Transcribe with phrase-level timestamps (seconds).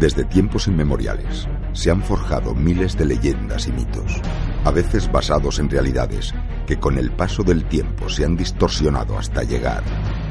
[0.00, 4.22] Desde tiempos inmemoriales se han forjado miles de leyendas y mitos,
[4.64, 6.32] a veces basados en realidades
[6.66, 9.84] que con el paso del tiempo se han distorsionado hasta llegar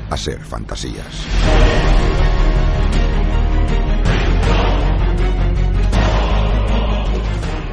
[0.10, 1.06] a ser fantasías.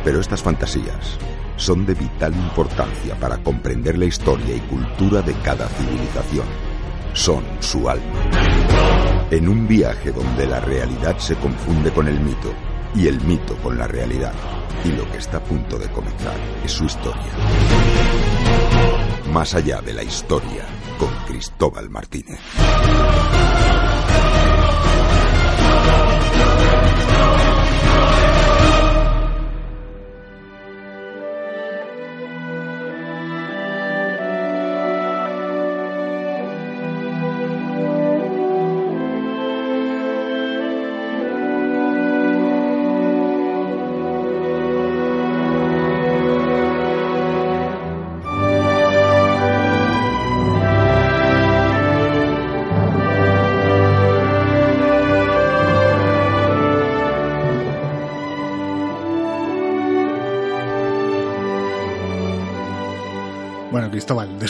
[0.04, 1.16] Pero estas fantasías
[1.56, 6.75] son de vital importancia para comprender la historia y cultura de cada civilización.
[7.16, 8.30] Son su alma.
[9.30, 12.52] En un viaje donde la realidad se confunde con el mito
[12.94, 14.34] y el mito con la realidad.
[14.84, 17.32] Y lo que está a punto de comenzar es su historia.
[19.32, 20.66] Más allá de la historia,
[20.98, 22.38] con Cristóbal Martínez.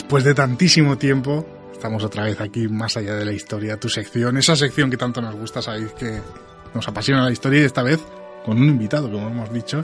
[0.07, 4.37] Después de tantísimo tiempo, estamos otra vez aquí, más allá de la historia, tu sección,
[4.37, 6.21] esa sección que tanto nos gusta, sabéis que
[6.73, 7.99] nos apasiona la historia y esta vez
[8.45, 9.83] con un invitado, como hemos dicho,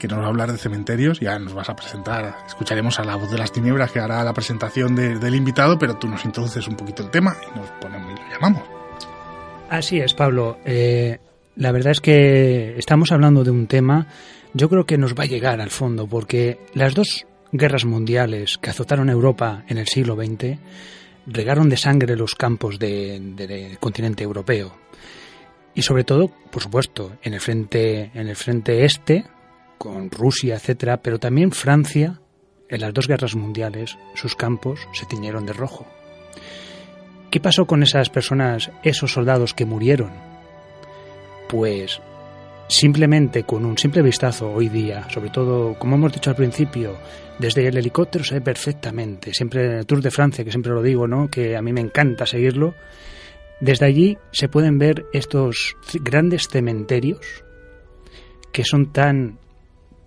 [0.00, 1.20] que nos va a hablar de cementerios.
[1.20, 4.34] Ya nos vas a presentar, escucharemos a la voz de las tinieblas que hará la
[4.34, 8.10] presentación de- del invitado, pero tú nos introduces un poquito el tema y nos ponemos
[8.10, 8.64] y lo llamamos.
[9.68, 10.58] Así es, Pablo.
[10.64, 11.20] Eh,
[11.54, 14.08] la verdad es que estamos hablando de un tema,
[14.54, 18.70] yo creo que nos va a llegar al fondo, porque las dos guerras mundiales que
[18.70, 20.58] azotaron a Europa en el siglo XX
[21.26, 24.74] regaron de sangre los campos de- de- del continente europeo.
[25.74, 29.24] Y sobre todo, por supuesto, en el frente, en el frente este,
[29.78, 32.20] con Rusia, etcétera, pero también Francia,
[32.68, 35.86] en las dos guerras mundiales, sus campos se tiñeron de rojo.
[37.30, 40.10] ¿Qué pasó con esas personas, esos soldados que murieron?
[41.48, 42.00] Pues
[42.70, 46.96] simplemente con un simple vistazo hoy día, sobre todo, como hemos dicho al principio,
[47.38, 50.82] desde el helicóptero se ve perfectamente, siempre en el Tour de Francia, que siempre lo
[50.82, 51.28] digo, ¿no?
[51.28, 52.74] que a mí me encanta seguirlo,
[53.60, 57.44] desde allí se pueden ver estos grandes cementerios
[58.52, 59.38] que son tan,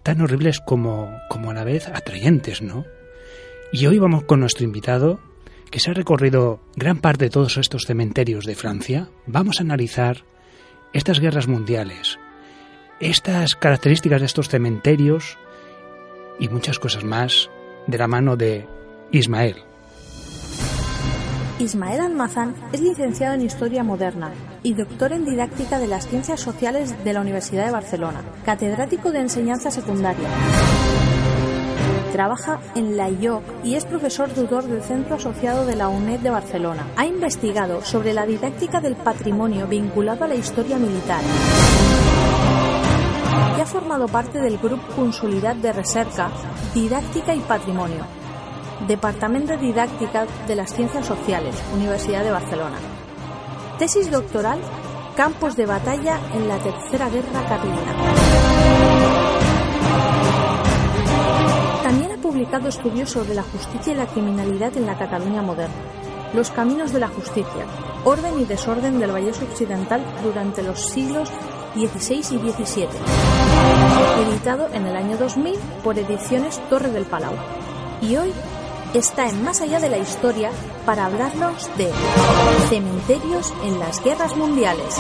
[0.02, 2.86] tan horribles como, como a la vez atrayentes, ¿no?
[3.72, 5.20] Y hoy vamos con nuestro invitado,
[5.70, 9.10] que se ha recorrido gran parte de todos estos cementerios de Francia.
[9.26, 10.26] Vamos a analizar
[10.94, 12.20] estas guerras mundiales,
[13.04, 15.38] estas características de estos cementerios
[16.40, 17.50] y muchas cosas más
[17.86, 18.66] de la mano de
[19.12, 19.58] Ismael.
[21.60, 24.32] Ismael Almazán es licenciado en Historia Moderna
[24.64, 29.20] y doctor en Didáctica de las Ciencias Sociales de la Universidad de Barcelona, catedrático de
[29.20, 30.28] Enseñanza Secundaria.
[32.14, 36.30] Trabaja en la IOC y es profesor tutor del Centro Asociado de la UNED de
[36.30, 36.88] Barcelona.
[36.96, 41.22] Ha investigado sobre la didáctica del patrimonio vinculado a la historia militar
[43.58, 46.30] y ha formado parte del Grupo Consolidad de Recerca,
[46.74, 48.06] Didáctica y Patrimonio,
[48.88, 52.78] Departamento de Didáctica de las Ciencias Sociales, Universidad de Barcelona.
[53.78, 54.60] Tesis doctoral,
[55.16, 57.94] Campos de batalla en la Tercera Guerra Carlina.
[61.84, 65.76] También ha publicado estudios sobre la justicia y la criminalidad en la Cataluña moderna.
[66.34, 67.66] Los caminos de la justicia,
[68.04, 71.30] orden y desorden del Vallés Occidental durante los siglos
[71.74, 72.88] XVI y XVII.
[74.28, 77.34] Editado en el año 2000 por Ediciones Torre del Palau.
[78.02, 78.32] Y hoy
[78.94, 80.52] está en Más allá de la historia
[80.86, 81.92] para hablarnos de
[82.70, 84.98] cementerios en las guerras mundiales.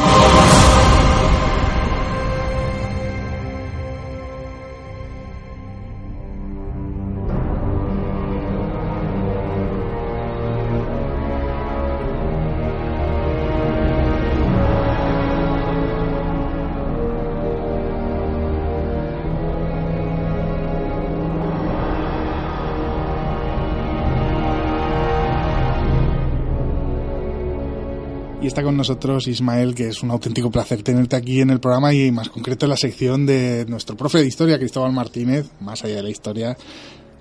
[28.43, 31.93] Y está con nosotros Ismael, que es un auténtico placer tenerte aquí en el programa
[31.93, 35.95] y más concreto en la sección de nuestro profe de historia, Cristóbal Martínez, más allá
[35.95, 36.53] de la historia.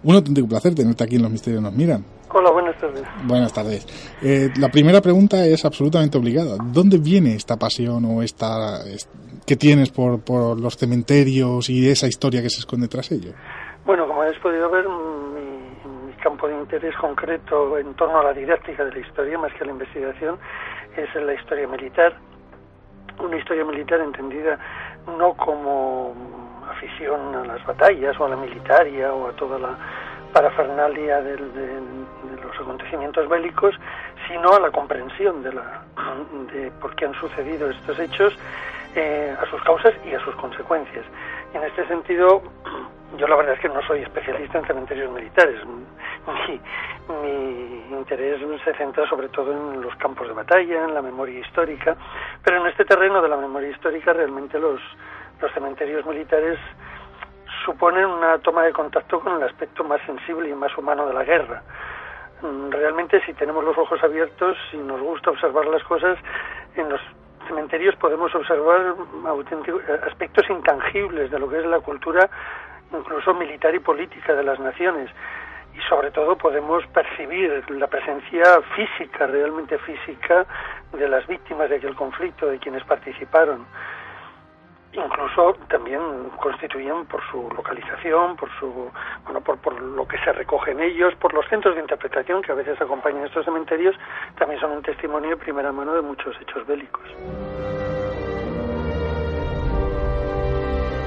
[0.02, 2.04] Un auténtico placer tenerte aquí en Los Misterios Nos Miran.
[2.34, 3.04] Hola, buenas tardes.
[3.22, 3.86] Buenas tardes.
[4.20, 6.56] Eh, la primera pregunta es absolutamente obligada.
[6.60, 8.80] ¿Dónde viene esta pasión o esta
[9.46, 13.36] que tienes por, por los cementerios y esa historia que se esconde tras ellos?
[13.86, 18.32] Bueno, como habéis podido ver, mi, mi campo de interés concreto en torno a la
[18.32, 20.36] didáctica de la historia, más que a la investigación,
[20.96, 22.14] es la historia militar.
[23.18, 24.58] Una historia militar entendida
[25.06, 26.14] no como
[26.70, 29.76] afición a las batallas o a la militaria o a toda la
[30.32, 33.74] parafernalia de, los acontecimientos bélicos,
[34.28, 35.82] sino a la comprensión de, la,
[36.52, 38.36] de por qué han sucedido estos hechos,
[38.94, 41.04] eh, a sus causas y a sus consecuencias.
[41.52, 42.42] Y en este sentido,
[43.18, 45.60] yo la verdad es que no soy especialista en cementerios militares.
[45.66, 46.60] Mi,
[47.22, 47.61] mi
[48.02, 51.96] interés se centra sobre todo en los campos de batalla, en la memoria histórica,
[52.44, 54.80] pero en este terreno de la memoria histórica realmente los,
[55.40, 56.58] los cementerios militares
[57.64, 61.22] suponen una toma de contacto con el aspecto más sensible y más humano de la
[61.22, 61.62] guerra.
[62.42, 66.18] Mm, realmente si tenemos los ojos abiertos, si nos gusta observar las cosas,
[66.74, 67.00] en los
[67.46, 68.94] cementerios podemos observar
[70.08, 72.28] aspectos intangibles de lo que es la cultura
[72.92, 75.08] incluso militar y política de las naciones
[75.74, 80.46] y sobre todo podemos percibir la presencia física, realmente física,
[80.92, 83.66] de las víctimas de aquel conflicto, de quienes participaron.
[84.92, 86.00] Incluso también
[86.38, 88.90] constituyen por su localización, por su
[89.24, 92.52] bueno, por, por lo que se recoge en ellos, por los centros de interpretación que
[92.52, 93.96] a veces acompañan estos cementerios,
[94.36, 97.02] también son un testimonio de primera mano de muchos hechos bélicos.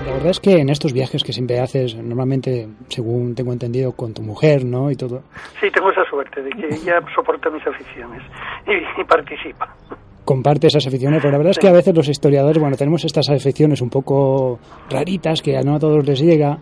[0.05, 4.13] La verdad es que en estos viajes que siempre haces, normalmente, según tengo entendido, con
[4.13, 4.91] tu mujer, ¿no?
[4.91, 5.23] Y todo.
[5.59, 8.21] Sí, tengo esa suerte de que ella soporta mis aficiones
[8.67, 9.75] y, participa.
[10.23, 13.29] Comparte esas aficiones, pero la verdad es que a veces los historiadores, bueno, tenemos estas
[13.29, 14.59] aficiones un poco
[14.91, 16.59] raritas que no a todos les llega,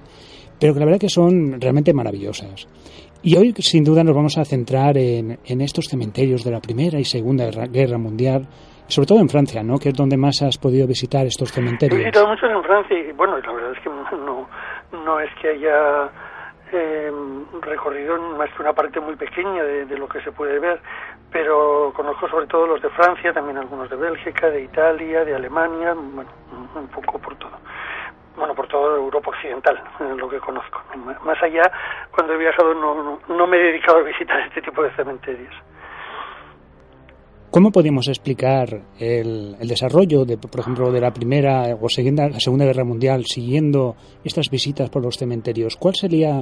[0.57, 2.65] pero que la verdad que son realmente maravillosas.
[3.23, 6.97] Y hoy, sin duda, nos vamos a centrar en, en estos cementerios de la Primera
[6.97, 8.47] y Segunda Guerra Mundial,
[8.87, 9.77] sobre todo en Francia, ¿no?
[9.77, 11.99] Que es donde más has podido visitar estos cementerios.
[11.99, 14.47] He visitado muchos en Francia y, bueno, la verdad es que no,
[14.91, 16.09] no es que haya
[16.71, 17.11] eh,
[17.61, 20.81] recorrido más que una parte muy pequeña de, lo que se puede ver,
[21.31, 25.93] pero conozco sobre todo los de Francia, también algunos de Bélgica, de Italia, de Alemania,
[25.93, 26.29] bueno,
[26.75, 27.57] un poco por todo.
[28.35, 29.79] Bueno, por toda Europa Occidental,
[30.17, 30.81] lo que conozco.
[31.23, 31.71] Más allá,
[32.09, 35.53] cuando he viajado no, no me he dedicado a visitar este tipo de cementerios.
[37.53, 38.65] ¿Cómo podemos explicar
[38.99, 43.95] el, desarrollo, de, por ejemplo, de la Primera o segunda, la Segunda Guerra Mundial siguiendo
[44.23, 45.77] estas visitas por los cementerios?
[45.77, 46.41] ¿Cuál sería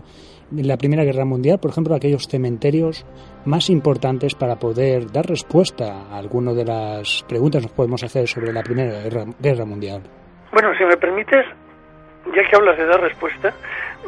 [0.55, 3.05] la Primera Guerra Mundial, por ejemplo, aquellos cementerios
[3.43, 8.25] más importantes para poder dar respuesta a alguna de las preguntas que nos podemos hacer
[8.29, 10.03] sobre la Primera Guerra, Guerra Mundial?
[10.53, 11.45] Bueno, si me permites,
[12.33, 13.53] ya que hablas de dar respuesta,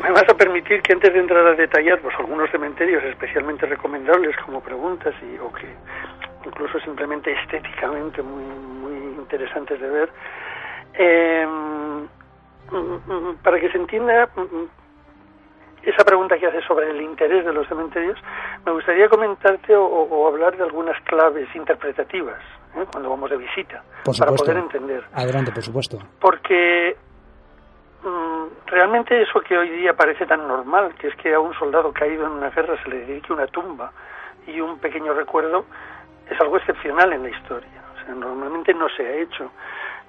[0.01, 4.35] me vas a permitir que antes de entrar a detallar pues, algunos cementerios especialmente recomendables
[4.37, 5.67] como preguntas y o que
[6.45, 10.09] incluso simplemente estéticamente muy muy interesantes de ver.
[10.95, 11.47] Eh,
[13.43, 14.29] para que se entienda
[15.83, 18.17] esa pregunta que haces sobre el interés de los cementerios
[18.65, 22.39] me gustaría comentarte o, o hablar de algunas claves interpretativas
[22.75, 22.85] ¿eh?
[22.91, 23.83] cuando vamos de visita
[24.17, 25.03] para poder entender.
[25.13, 25.99] Adelante por supuesto.
[26.19, 26.95] Porque
[28.73, 32.25] realmente eso que hoy día parece tan normal, que es que a un soldado caído
[32.25, 33.91] en una guerra se le dedique una tumba
[34.47, 35.65] y un pequeño recuerdo,
[36.29, 37.83] es algo excepcional en la historia.
[37.95, 39.51] O sea, normalmente no se ha hecho.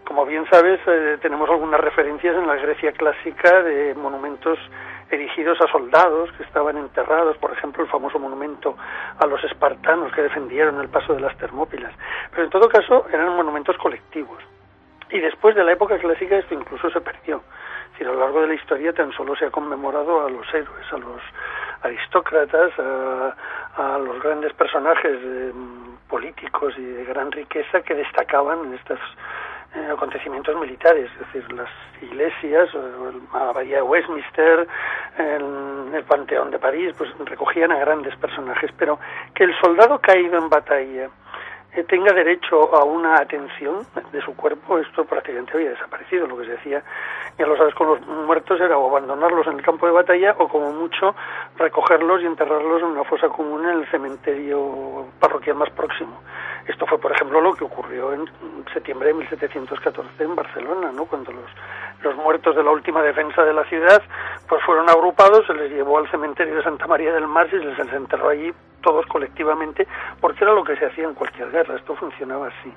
[0.04, 4.58] Como bien sabes, eh, tenemos algunas referencias en la Grecia clásica de monumentos
[5.10, 8.76] erigidos a soldados que estaban enterrados, por ejemplo, el famoso monumento
[9.18, 11.92] a los espartanos que defendieron el paso de las Termópilas.
[12.30, 14.42] Pero en todo caso eran monumentos colectivos.
[15.10, 17.42] Y después de la época clásica esto incluso se perdió
[17.94, 20.92] decir, a lo largo de la historia tan solo se ha conmemorado a los héroes,
[20.92, 21.20] a los
[21.82, 23.34] aristócratas, a,
[23.76, 25.20] a los grandes personajes
[26.14, 29.00] políticos y de gran riqueza que destacaban en estos
[29.74, 31.68] eh, acontecimientos militares, es decir, las
[32.00, 32.68] iglesias,
[33.32, 34.68] la abadía de Westminster,
[35.18, 39.00] el, el Panteón de París, pues recogían a grandes personajes, pero
[39.34, 41.10] que el soldado caído en batalla,
[41.82, 46.26] tenga derecho a una atención de su cuerpo, esto prácticamente había desaparecido.
[46.26, 46.82] Lo que se decía,
[47.36, 50.48] ya lo sabes, con los muertos era o abandonarlos en el campo de batalla o
[50.48, 51.14] como mucho
[51.56, 56.20] recogerlos y enterrarlos en una fosa común en el cementerio parroquial más próximo.
[56.66, 58.28] Esto fue, por ejemplo, lo que ocurrió en
[58.72, 61.04] septiembre de 1714 en Barcelona, ¿no?
[61.04, 61.50] Cuando los,
[62.02, 64.02] los muertos de la última defensa de la ciudad
[64.48, 67.58] pues fueron agrupados, se les llevó al cementerio de Santa María del Mar y se
[67.58, 68.52] les enterró allí
[68.82, 69.86] todos colectivamente,
[70.20, 72.72] porque era lo que se hacía en cualquier guerra, esto funcionaba así.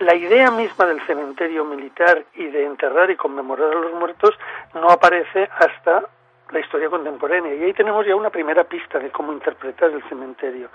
[0.00, 4.36] La idea misma del cementerio militar y de enterrar y conmemorar a los muertos
[4.74, 6.04] no aparece hasta
[6.50, 7.54] la historia contemporánea.
[7.54, 10.68] Y ahí tenemos ya una primera pista de cómo interpretar el cementerio.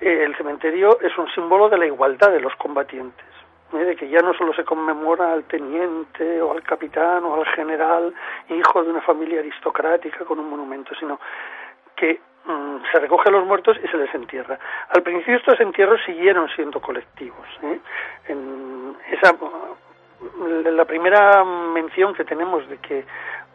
[0.00, 3.26] Eh, el cementerio es un símbolo de la igualdad de los combatientes,
[3.72, 3.84] ¿eh?
[3.84, 8.14] de que ya no solo se conmemora al teniente o al capitán o al general,
[8.48, 11.18] hijo de una familia aristocrática con un monumento, sino
[11.96, 14.58] que mm, se recoge a los muertos y se les entierra.
[14.90, 17.46] Al principio estos entierros siguieron siendo colectivos.
[17.62, 17.80] ¿eh?
[18.28, 19.34] En esa,
[20.70, 23.04] la primera mención que tenemos de que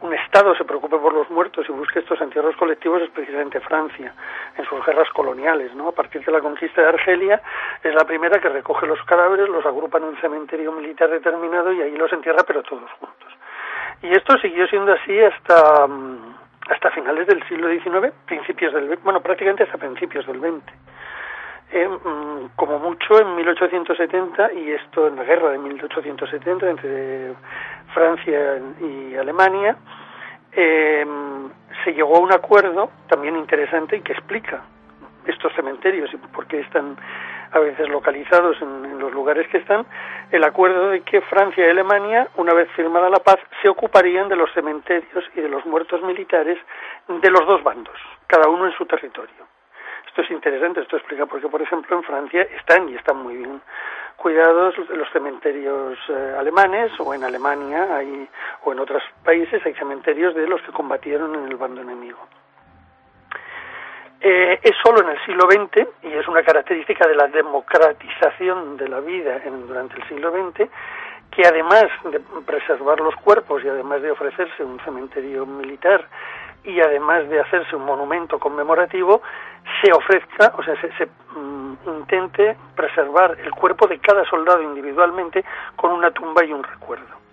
[0.00, 4.14] un Estado se preocupe por los muertos y busque estos entierros colectivos es precisamente Francia,
[4.56, 5.74] en sus guerras coloniales.
[5.74, 5.88] ¿no?
[5.88, 7.40] A partir de la conquista de Argelia
[7.82, 11.82] es la primera que recoge los cadáveres, los agrupa en un cementerio militar determinado y
[11.82, 13.32] ahí los entierra, pero todos juntos.
[14.02, 16.36] Y esto siguió siendo así hasta, mm,
[16.68, 20.93] hasta finales del siglo XIX, principios del bueno, prácticamente hasta principios del XX.
[21.72, 27.34] Eh, mm, como mucho en 1870 y esto en la guerra de 1870 entre
[27.92, 29.76] Francia y Alemania,
[30.52, 31.04] eh,
[31.84, 34.62] se llegó a un acuerdo también interesante y que explica
[35.26, 36.96] estos cementerios y por qué están
[37.50, 39.86] a veces localizados en, en, los lugares que están,
[40.32, 44.36] el acuerdo de que Francia y Alemania, una vez firmada la paz, se ocuparían de
[44.36, 46.58] los cementerios y de los muertos militares
[47.08, 49.53] de los dos bandos, cada uno en su territorio.
[50.14, 53.36] Esto es interesante, esto explica por qué, por ejemplo, en Francia están y están muy
[53.36, 53.60] bien
[54.14, 58.28] cuidados los cementerios eh, alemanes o en Alemania hay,
[58.62, 62.20] o en otros países hay cementerios de los que combatieron en el bando enemigo.
[64.20, 68.86] Eh, es solo en el siglo XX, y es una característica de la democratización de
[68.86, 70.70] la vida en, durante el siglo XX,
[71.32, 76.06] que además de preservar los cuerpos y además de ofrecerse un cementerio militar
[76.62, 79.20] y además de hacerse un monumento conmemorativo,
[79.84, 85.44] se ofrezca, o sea, se, se mm, intente preservar el cuerpo de cada soldado individualmente
[85.76, 87.24] con una tumba y un recuerdo.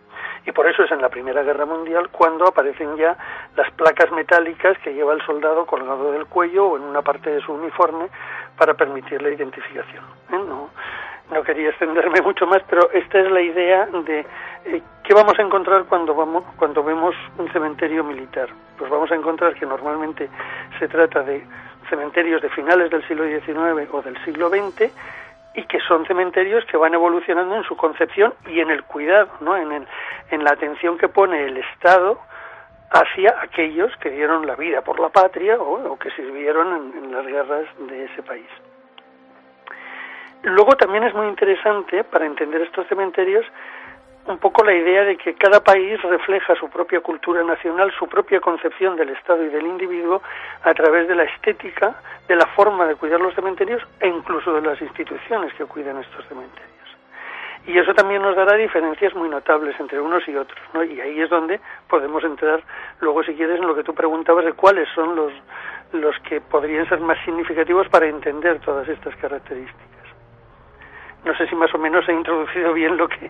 [0.45, 3.15] Y por eso es en la Primera Guerra Mundial cuando aparecen ya
[3.55, 7.41] las placas metálicas que lleva el soldado colgado del cuello o en una parte de
[7.41, 8.09] su uniforme
[8.57, 10.03] para permitir la identificación.
[10.31, 10.39] ¿eh?
[10.39, 10.70] No,
[11.31, 14.25] no quería extenderme mucho más, pero esta es la idea de
[14.65, 18.49] eh, qué vamos a encontrar cuando vamos cuando vemos un cementerio militar.
[18.77, 20.29] Pues vamos a encontrar que normalmente
[20.79, 21.43] se trata de
[21.89, 24.91] cementerios de finales del siglo XIX o del siglo XX
[25.53, 29.57] y que son cementerios que van evolucionando en su concepción y en el cuidado, ¿no?
[29.57, 29.87] en, el,
[30.29, 32.19] en la atención que pone el Estado
[32.89, 37.65] hacia aquellos que dieron la vida por la patria o, que sirvieron en las guerras
[37.79, 38.47] de ese país.
[40.43, 43.45] Luego también es muy interesante para entender estos cementerios
[44.25, 48.39] un poco la idea de que cada país refleja su propia cultura nacional, su propia
[48.39, 50.21] concepción del Estado y del individuo
[50.63, 51.95] a través de la estética,
[52.27, 56.25] de la forma de cuidar los cementerios e incluso de las instituciones que cuidan estos
[56.27, 56.71] cementerios.
[57.67, 60.83] Y eso también nos dará diferencias muy notables entre unos y otros, ¿no?
[60.83, 62.63] Y ahí es donde podemos entrar
[62.99, 65.31] luego, si quieres, en lo que tú preguntabas de cuáles son los,
[65.93, 70.00] los que podrían ser más significativos para entender todas estas características.
[71.25, 73.29] No sé si más o menos he introducido bien lo que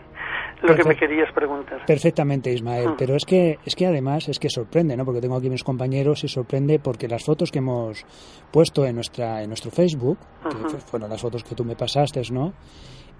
[0.61, 1.85] lo que me querías preguntar.
[1.85, 2.89] Perfectamente, Ismael.
[2.89, 2.95] Mm.
[2.97, 5.03] Pero es que es que además es que sorprende, ¿no?
[5.05, 8.05] Porque tengo aquí mis compañeros y sorprende porque las fotos que hemos
[8.51, 10.71] puesto en nuestra en nuestro Facebook, uh -huh.
[10.71, 12.53] que fueron las fotos que tú me pasaste, ¿no?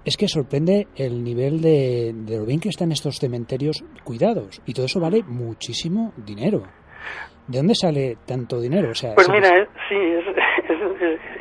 [0.04, 4.72] Es que sorprende el nivel de, de lo bien que están estos cementerios cuidados y
[4.72, 6.62] todo eso vale muchísimo dinero.
[7.46, 8.90] ¿De dónde sale tanto dinero?
[8.90, 10.24] O sea, pues mira, eh, sí, es,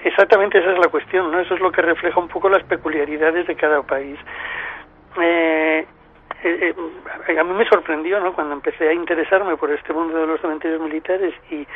[0.03, 1.39] exactamente esa es la cuestión, ¿no?
[1.39, 4.17] Eso es lo que refleja un poco las peculiaridades de cada país.
[5.21, 5.85] Eh,
[6.43, 6.73] eh,
[7.27, 8.33] eh, a mí me sorprendió, ¿no?
[8.33, 11.67] Cuando empecé a interesarme por este mundo de los cementerios militares y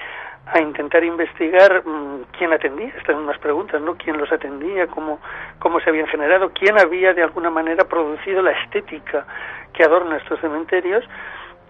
[0.48, 3.96] a intentar investigar mmm, quién atendía estas mismas preguntas, ¿no?
[3.96, 5.20] Quién los atendía, cómo
[5.60, 9.26] cómo se habían generado, quién había de alguna manera producido la estética
[9.74, 11.04] que adorna estos cementerios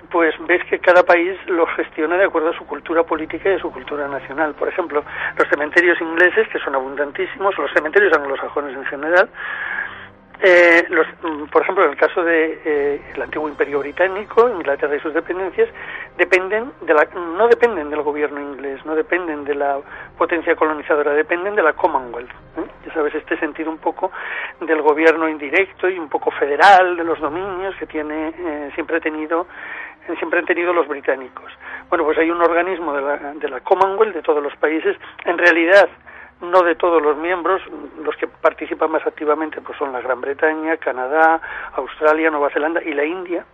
[0.10, 3.60] pues ves que cada país lo gestiona de acuerdo a su cultura política y a
[3.60, 4.54] su cultura nacional.
[4.56, 5.04] Por ejemplo,
[5.38, 9.30] los cementerios ingleses, que son abundantísimos, los cementerios anglosajones en general,
[10.42, 15.00] eh, los, mm, por ejemplo, en el caso de eh, antiguo Imperio Británico, Inglaterra y
[15.00, 15.70] sus dependencias,
[16.18, 17.08] dependen de la,
[17.38, 19.80] no dependen del gobierno inglés, no dependen de la
[20.18, 22.30] potencia colonizadora, dependen de la Commonwealth.
[22.30, 22.66] ¿eh?
[22.86, 24.12] Ya sabes, este sentido un poco
[24.60, 29.00] del gobierno indirecto y un poco federal de los dominios que tiene eh, siempre ha
[29.00, 29.48] tenido
[30.18, 31.52] siempre han tenido los británicos.
[31.90, 34.98] Bueno, pues hay un organismo de la, de la Commonwealth de todos los países.
[35.26, 35.90] En realidad,
[36.42, 37.62] no de todos los miembros,
[38.04, 41.42] los que participan más activamente pues son la Gran Bretaña, Canadá,
[41.76, 43.46] Australia, Nueva Zelanda y la India,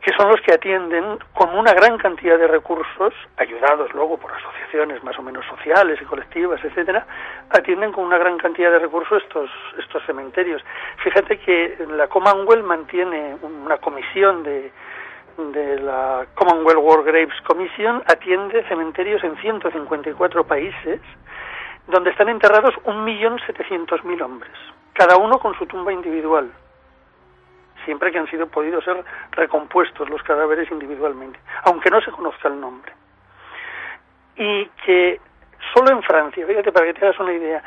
[0.00, 5.02] que son los que atienden con una gran cantidad de recursos, ayudados luego por asociaciones
[5.04, 7.06] más o menos sociales y colectivas, etcétera,
[7.50, 10.62] atienden con una gran cantidad de recursos estos estos cementerios.
[11.02, 14.72] Fíjate que la Commonwealth mantiene una comisión de
[15.38, 21.00] de la Commonwealth War Graves Commission atiende cementerios en 154 países
[21.86, 24.52] donde están enterrados 1.700.000 hombres,
[24.92, 26.50] cada uno con su tumba individual
[27.88, 32.60] siempre que han sido podido ser recompuestos los cadáveres individualmente, aunque no se conozca el
[32.60, 32.92] nombre.
[34.36, 35.18] Y que
[35.72, 37.62] solo en Francia, fíjate para que te hagas una idea,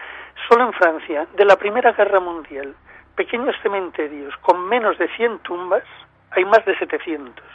[0.48, 2.76] solo en Francia, de la Primera Guerra Mundial,
[3.16, 5.84] pequeños cementerios con menos de 100 tumbas,
[6.32, 7.46] hay más de 700.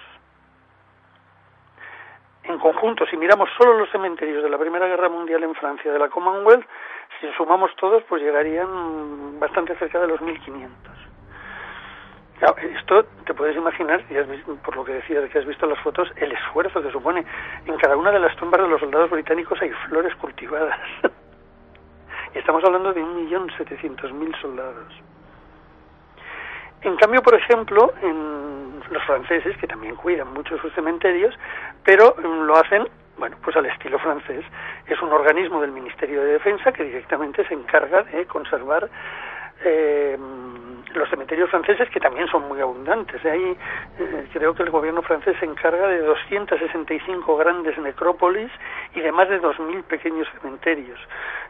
[2.45, 5.99] En conjunto, si miramos solo los cementerios de la Primera Guerra Mundial en Francia, de
[5.99, 6.65] la Commonwealth,
[7.21, 10.97] si sumamos todos, pues llegarían bastante cerca de los 1500
[12.41, 14.27] esto te puedes imaginar, y has
[14.63, 17.25] por lo que decías que has visto las fotos, el esfuerzo que supone.
[17.67, 20.79] En cada una de las tumbas de los soldados británicos hay flores cultivadas.
[22.35, 24.93] y estamos hablando de un millón setecientos mil soldados.
[26.83, 31.35] En cambio, por ejemplo, en los franceses, que también cuidan mucho sus cementerios,
[31.85, 34.45] pero lo hacen, bueno, pues al estilo francés.
[34.87, 38.89] Es un organismo del Ministerio de Defensa que directamente se encarga de conservar
[39.65, 40.17] eh,
[40.97, 43.25] los cementerios franceses que también son muy abundantes.
[43.25, 43.57] Ahí
[43.99, 48.51] eh, creo que el gobierno francés se encarga de 265 grandes necrópolis
[48.95, 50.99] y de más de 2.000 pequeños cementerios.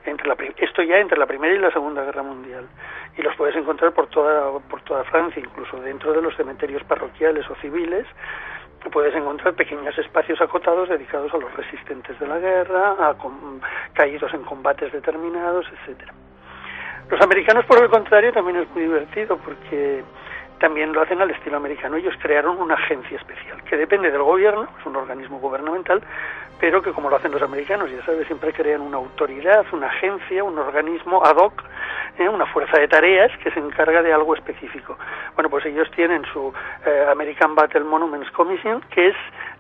[0.05, 2.67] Entre la, esto ya entre la Primera y la Segunda Guerra Mundial.
[3.17, 7.49] Y los puedes encontrar por toda, por toda Francia, incluso dentro de los cementerios parroquiales
[7.51, 8.07] o civiles
[8.93, 13.17] puedes encontrar pequeños espacios acotados dedicados a los resistentes de la guerra, a
[13.95, 16.13] caídos en combates determinados, etcétera.
[17.09, 20.03] Los americanos, por el contrario, también es muy divertido porque
[20.59, 21.97] también lo hacen al estilo americano.
[21.97, 26.03] Ellos crearon una agencia especial que depende del gobierno, es un organismo gubernamental,
[26.59, 30.43] pero que como lo hacen los americanos, ya sabes, siempre crean una autoridad, una agencia,
[30.43, 31.63] un organismo ad hoc,
[32.19, 32.29] ¿eh?
[32.29, 34.99] una fuerza de tareas que se encarga de algo específico.
[35.35, 36.53] Bueno, pues ellos tienen su
[36.85, 39.17] eh, American Battle Monuments Commission, que es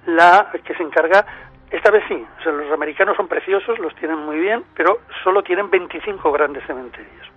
[0.06, 1.24] la que se encarga
[1.70, 5.42] esta vez sí, o sea, los americanos son preciosos, los tienen muy bien, pero solo
[5.42, 7.35] tienen 25 grandes cementerios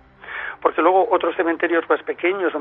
[0.60, 2.52] porque luego otros cementerios más pequeños,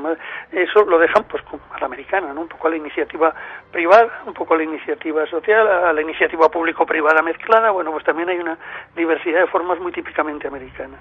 [0.51, 2.41] eso lo dejan pues a la americana, ¿no?
[2.41, 3.33] un poco a la iniciativa
[3.71, 8.29] privada, un poco a la iniciativa social, a la iniciativa público-privada mezclada, bueno, pues también
[8.29, 8.57] hay una
[8.95, 10.99] diversidad de formas muy típicamente americana.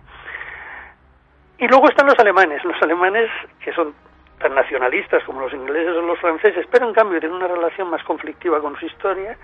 [1.59, 3.29] Y luego están los alemanes, los alemanes
[3.61, 3.95] que son
[4.39, 8.03] tan nacionalistas como los ingleses o los franceses, pero en cambio tienen una relación más
[8.05, 9.37] conflictiva con su historia.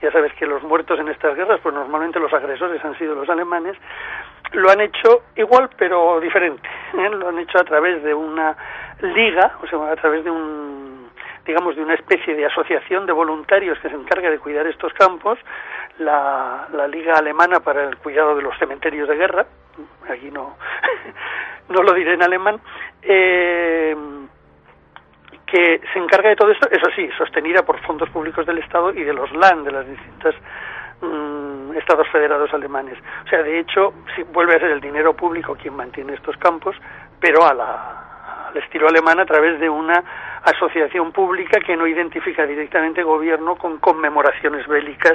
[0.00, 3.28] Ya sabes que los muertos en estas guerras, pues normalmente los agresores han sido los
[3.28, 3.76] alemanes.
[4.52, 6.68] Lo han hecho igual, pero diferente.
[6.94, 7.10] ¿eh?
[7.10, 8.56] Lo han hecho a través de una
[9.00, 11.10] liga, o sea, a través de un,
[11.44, 15.38] digamos, de una especie de asociación de voluntarios que se encarga de cuidar estos campos,
[15.98, 19.46] la, Liga Alemana para el Cuidado de los Cementerios de Guerra,
[20.08, 20.56] aquí no,
[21.68, 22.60] no lo diré en alemán,
[23.02, 23.96] eh,
[25.50, 29.02] que se encarga de todo esto, eso sí, sostenida por fondos públicos del Estado y
[29.02, 30.34] de los LAN, de las distintas
[31.00, 32.98] mm, estados federados alemanes.
[33.24, 36.76] O sea, de hecho, sí, vuelve a ser el dinero público quien mantiene estos campos,
[37.18, 40.04] pero a la, al estilo alemán a través de una
[40.44, 45.14] asociación pública que no identifica directamente gobierno con conmemoraciones bélicas,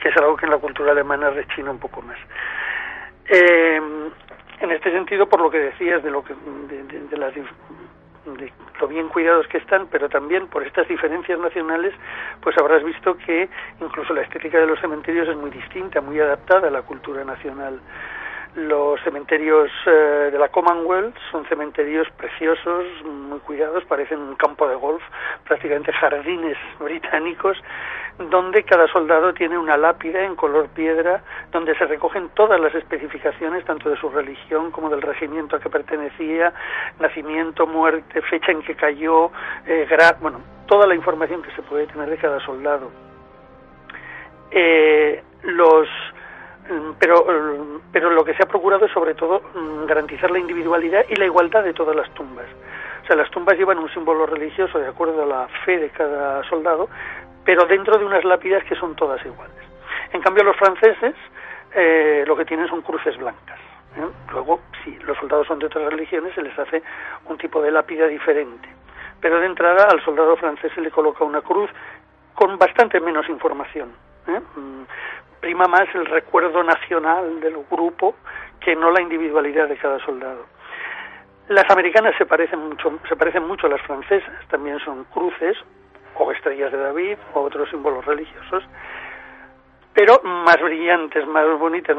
[0.00, 2.18] que es algo que en la cultura alemana rechina un poco más.
[3.28, 3.80] Eh,
[4.60, 7.32] en este sentido, por lo que decías de lo que de, de las
[8.36, 11.94] de lo bien cuidados que están, pero también por estas diferencias nacionales,
[12.40, 13.48] pues habrás visto que
[13.80, 17.80] incluso la estética de los cementerios es muy distinta, muy adaptada a la cultura nacional.
[18.54, 24.74] Los cementerios eh, de la Commonwealth son cementerios preciosos, muy cuidados, parecen un campo de
[24.74, 25.02] golf,
[25.46, 27.56] prácticamente jardines británicos,
[28.18, 33.64] donde cada soldado tiene una lápida en color piedra, donde se recogen todas las especificaciones,
[33.64, 36.52] tanto de su religión como del regimiento a que pertenecía,
[36.98, 39.30] nacimiento, muerte, fecha en que cayó,
[39.66, 39.86] eh,
[40.20, 42.90] bueno, toda la información que se puede tener de cada soldado.
[44.50, 45.86] Eh, los
[46.98, 51.04] pero, mm, pero lo que se ha procurado es sobre todo mm, garantizar la individualidad
[51.08, 52.46] y la igualdad de todas las tumbas.
[53.02, 56.42] O sea, las tumbas llevan un símbolo religioso de acuerdo a la fe de cada
[56.44, 56.88] soldado,
[57.44, 59.56] pero dentro de unas lápidas que son todas iguales.
[60.12, 61.14] En cambio, los franceses
[61.74, 63.58] eh, lo que tienen son cruces blancas.
[63.96, 64.06] ¿eh?
[64.32, 66.82] Luego, si los soldados son de otras religiones, se les hace
[67.26, 68.68] un tipo de lápida diferente.
[69.20, 71.70] Pero de entrada, al soldado francés se le coloca una cruz
[72.34, 73.92] con bastante menos información.
[74.28, 74.40] ¿eh?
[75.40, 78.14] Prima más el recuerdo nacional del grupo
[78.60, 80.46] que no la individualidad de cada soldado.
[81.48, 85.56] Las americanas se parecen mucho, se parecen mucho a las francesas, también son cruces
[86.14, 88.64] o estrellas de David o otros símbolos religiosos,
[89.98, 91.96] pero más brillantes, más bonitas.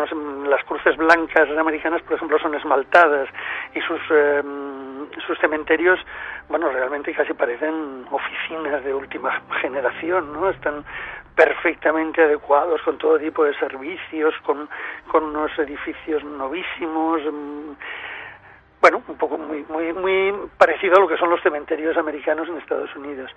[0.48, 3.28] Las cruces blancas americanas, por ejemplo, son esmaltadas
[3.76, 6.00] y sus em, sus cementerios,
[6.48, 10.50] bueno, realmente casi parecen oficinas de última generación, ¿no?
[10.50, 10.86] Están
[11.36, 14.70] perfectamente adecuados con todo tipo de servicios, con,
[15.12, 17.20] con unos edificios novísimos.
[17.20, 17.76] Em,
[18.80, 22.60] bueno, un poco muy, muy, muy parecido a lo que son los cementerios americanos en
[22.60, 23.30] Estados Unidos.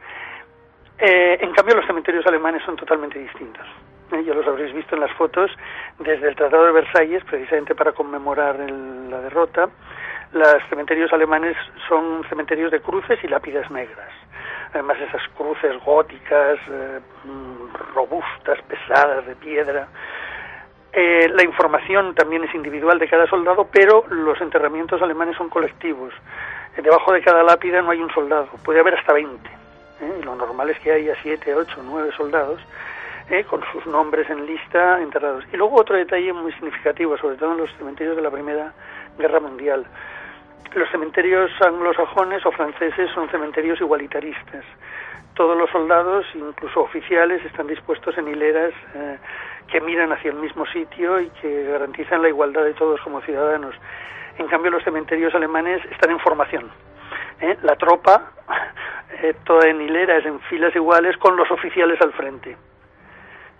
[1.00, 3.66] Eh, en cambio, los cementerios alemanes son totalmente distintos.
[4.12, 4.24] ¿Eh?
[4.24, 5.50] ya los habréis visto en las fotos,
[5.98, 9.68] desde el Tratado de Versalles, precisamente para conmemorar la derrota,
[10.32, 11.56] los cementerios alemanes
[11.88, 14.08] son cementerios de cruces y lápidas negras.
[14.72, 19.88] Además, esas cruces góticas, eh, mm, robustas, pesadas, de piedra.
[20.92, 26.12] Eh, la información también es individual de cada soldado, pero los enterramientos alemanes son colectivos.
[26.74, 29.50] debajo de cada lápida no hay un soldado, puede haber hasta 20.
[30.24, 32.60] Lo normal es que haya 7, 8, 9 soldados
[33.30, 33.44] ¿eh?
[33.44, 35.44] con sus nombres en lista enterrados.
[35.52, 38.72] Y luego otro detalle muy significativo, sobre todo en los cementerios de la Primera
[39.18, 39.84] Guerra Mundial.
[40.74, 44.64] Los cementerios anglosajones o franceses son cementerios igualitaristas.
[45.34, 49.18] Todos los soldados, incluso oficiales, están dispuestos en hileras eh,
[49.68, 53.74] que miran hacia el mismo sitio y que garantizan la igualdad de todos como ciudadanos.
[54.38, 56.70] En cambio, los cementerios alemanes están en formación.
[57.40, 57.56] ¿eh?
[57.62, 58.32] La tropa,
[59.44, 62.56] toda en hileras, en filas iguales, con los oficiales al frente.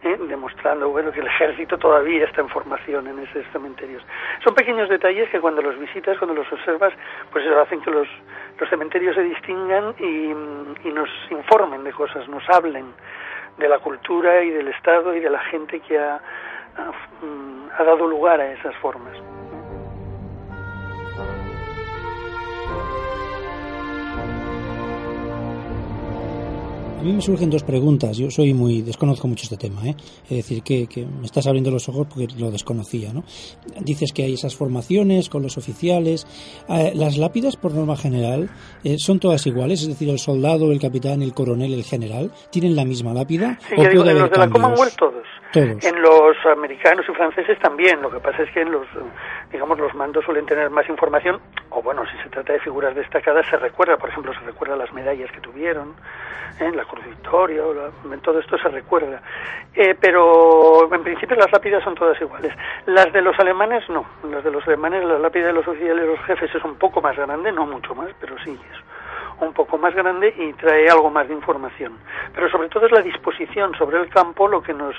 [0.03, 0.17] ¿Eh?
[0.29, 4.03] demostrando bueno que el ejército todavía está en formación en esos cementerios.
[4.45, 6.93] Son pequeños detalles que cuando los visitas, cuando los observas,
[7.31, 8.09] pues eso hacen que los,
[8.59, 10.33] los cementerios se distingan y,
[10.93, 12.93] nos informen de cosas, nos hablen
[13.57, 16.17] de la cultura y del Estado y de la gente que ha,
[16.77, 19.17] ha, mm, ha dado lugar a esas formas.
[27.03, 28.17] A mí me surgen dos preguntas.
[28.17, 29.97] Yo soy muy desconozco mucho este tema, ¿eh?
[30.31, 33.25] es decir que, me estás abriendo los ojos porque lo desconocía, ¿no?
[33.81, 36.29] Dices que hay esas formaciones con los oficiales.
[36.69, 38.51] Eh, las lápidas, por norma general,
[38.85, 42.77] eh, son todas iguales, es decir, el soldado, el capitán, el coronel, el general, tienen
[42.77, 43.59] la misma lápida.
[43.69, 45.27] Sí, ¿o digo, en los de la Commonwealth todos.
[45.55, 48.01] En los americanos y franceses también.
[48.01, 48.87] Lo que pasa es que en los,
[49.51, 51.41] digamos, los mandos suelen tener más información.
[51.71, 54.93] O bueno, si se trata de figuras destacadas, se recuerda, por ejemplo, se recuerda las
[54.93, 55.95] medallas que tuvieron,
[56.61, 56.71] ¿eh?
[56.75, 57.62] la Cruz Victoria,
[58.23, 59.21] todo esto se recuerda.
[59.75, 62.53] Eh, pero en principio las lápidas son todas iguales.
[62.87, 64.05] Las de los alemanes no.
[64.31, 67.17] Las de los alemanes, la lápida de los oficiales, los jefes es un poco más
[67.17, 68.82] grande, no mucho más, pero sí es
[69.47, 71.99] un poco más grande y trae algo más de información.
[72.35, 74.95] Pero sobre todo es la disposición sobre el campo lo que nos,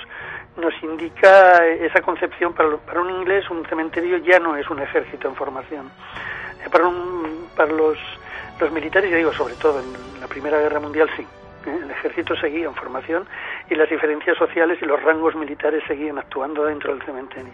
[0.56, 2.52] nos indica esa concepción.
[2.52, 5.90] Para, para un inglés un cementerio ya no es un ejército en formación.
[6.64, 7.98] Eh, para, un, para los,
[8.60, 11.26] los militares, ya digo, sobre todo en la Primera Guerra Mundial sí.
[11.66, 11.78] ¿eh?
[11.82, 13.26] El ejército seguía en formación
[13.68, 17.52] y las diferencias sociales y los rangos militares seguían actuando dentro del cementerio.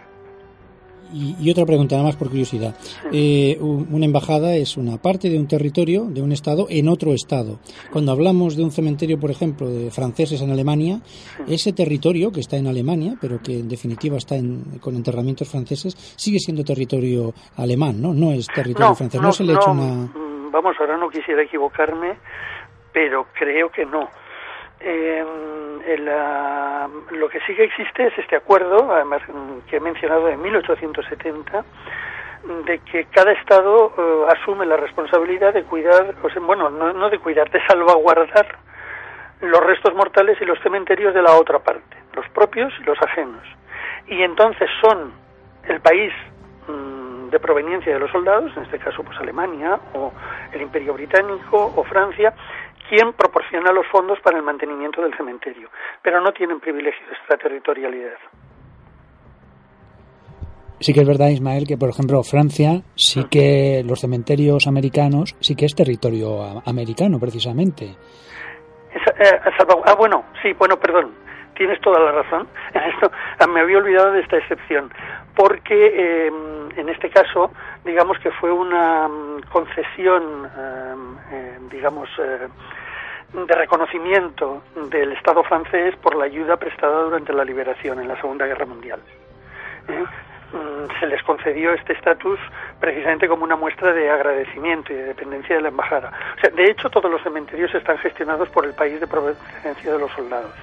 [1.13, 2.75] Y, otra pregunta, nada más por curiosidad.
[3.11, 7.59] Eh, una embajada es una parte de un territorio, de un Estado, en otro Estado.
[7.91, 11.01] Cuando hablamos de un cementerio, por ejemplo, de franceses en Alemania,
[11.47, 14.35] ese territorio que está en Alemania, pero que en definitiva está
[14.79, 18.13] con enterramientos franceses, sigue siendo territorio alemán, ¿no?
[18.13, 19.21] No es territorio francés.
[19.21, 20.05] No, se le echa una.
[20.05, 22.17] Mm, vamos, ahora no quisiera equivocarme,
[22.93, 24.09] pero creo que no
[24.83, 25.23] eh,
[27.11, 31.63] lo que sí que existe es este acuerdo, además mm, que he mencionado de 1870,
[32.65, 37.09] de que cada Estado eh, asume la responsabilidad de cuidar, o sea, bueno, no, no
[37.09, 38.57] de cuidar, de salvaguardar
[39.41, 43.41] los restos mortales y los cementerios de la otra parte, los propios y los ajenos.
[44.07, 45.13] Y entonces son
[45.67, 46.11] el país
[46.67, 50.11] mm, de proveniencia de los soldados, en este caso pues Alemania o
[50.51, 52.33] el Imperio Británico o Francia,
[52.91, 55.69] quien proporciona los fondos para el mantenimiento del cementerio,
[56.01, 58.17] pero no tienen privilegio de extraterritorialidad.
[60.81, 65.55] Sí que es verdad, Ismael, que por ejemplo Francia sí que los cementerios americanos sí
[65.55, 67.85] que es territorio americano, precisamente.
[68.93, 69.39] Eh,
[69.85, 71.13] ah, bueno, sí, bueno, perdón,
[71.55, 72.45] tienes toda la razón.
[72.73, 74.91] En esto ah, me había olvidado de esta excepción,
[75.37, 77.51] porque em, en este caso,
[77.85, 82.47] digamos que fue una mm, concesión, em, eh, digamos, eh,
[83.33, 88.45] de reconocimiento del Estado francés por la ayuda prestada durante la liberación en la Segunda
[88.45, 88.99] Guerra Mundial.
[89.87, 90.03] ¿Eh?
[90.53, 92.37] Mm, se les concedió este estatus
[92.79, 96.11] precisamente como una muestra de agradecimiento y de dependencia de la embajada.
[96.37, 99.99] O sea, de hecho, todos los cementerios están gestionados por el país de procedencia de
[99.99, 100.53] los soldados.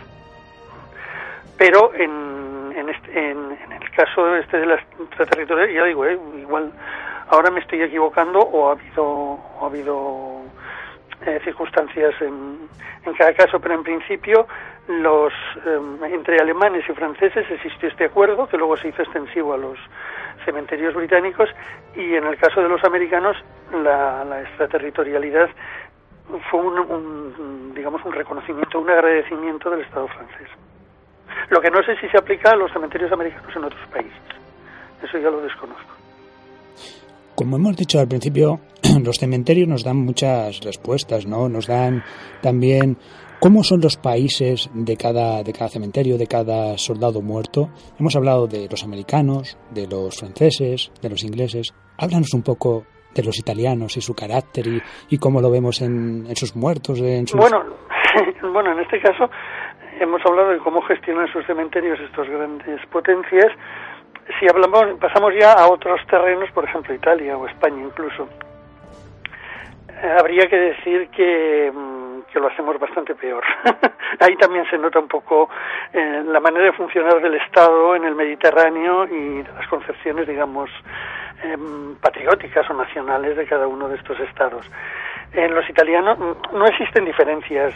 [1.56, 6.18] Pero en, en, este, en, en el caso este de la extraterritorial, ya digo, eh,
[6.38, 6.70] igual
[7.30, 10.42] ahora me estoy equivocando o ha habido, o ha habido
[11.26, 12.68] eh, circunstancias en,
[13.04, 14.46] en, cada caso, pero en principio
[14.88, 15.32] los
[15.66, 15.78] eh,
[16.12, 19.78] entre alemanes y franceses existió este acuerdo que luego se hizo extensivo a los
[20.44, 21.48] cementerios británicos
[21.94, 23.36] y en el caso de los americanos
[23.72, 25.50] la, la extraterritorialidad
[26.50, 30.48] fue un, un, digamos un reconocimiento, un agradecimiento del Estado francés.
[31.50, 34.20] Lo que no sé si se aplica a los cementerios americanos en otros países.
[35.02, 35.97] Eso ya lo desconozco.
[37.38, 38.58] Como hemos dicho al principio,
[39.04, 41.48] los cementerios nos dan muchas respuestas, ¿no?
[41.48, 42.02] Nos dan
[42.42, 42.96] también
[43.38, 47.68] cómo son los países de cada, de cada cementerio, de cada soldado muerto.
[47.96, 51.72] Hemos hablado de los americanos, de los franceses, de los ingleses.
[51.96, 56.26] Háblanos un poco de los italianos y su carácter y, y cómo lo vemos en,
[56.26, 56.98] en sus muertos.
[56.98, 57.38] En sus...
[57.38, 57.62] Bueno,
[58.52, 59.30] bueno, en este caso
[60.00, 63.52] hemos hablado de cómo gestionan sus cementerios estos grandes potencias.
[64.38, 68.28] Si hablamos, pasamos ya a otros terrenos, por ejemplo Italia o España incluso,
[70.02, 71.72] eh, habría que decir que,
[72.32, 73.42] que, lo hacemos bastante peor.
[74.20, 75.48] Ahí también se nota un poco
[75.92, 80.70] eh, la manera de funcionar del Estado en el Mediterráneo y las concepciones, digamos,
[81.42, 81.56] eh,
[82.00, 84.70] patrióticas o nacionales de cada uno de estos estados.
[85.32, 86.18] En los italianos
[86.52, 87.74] no existen diferencias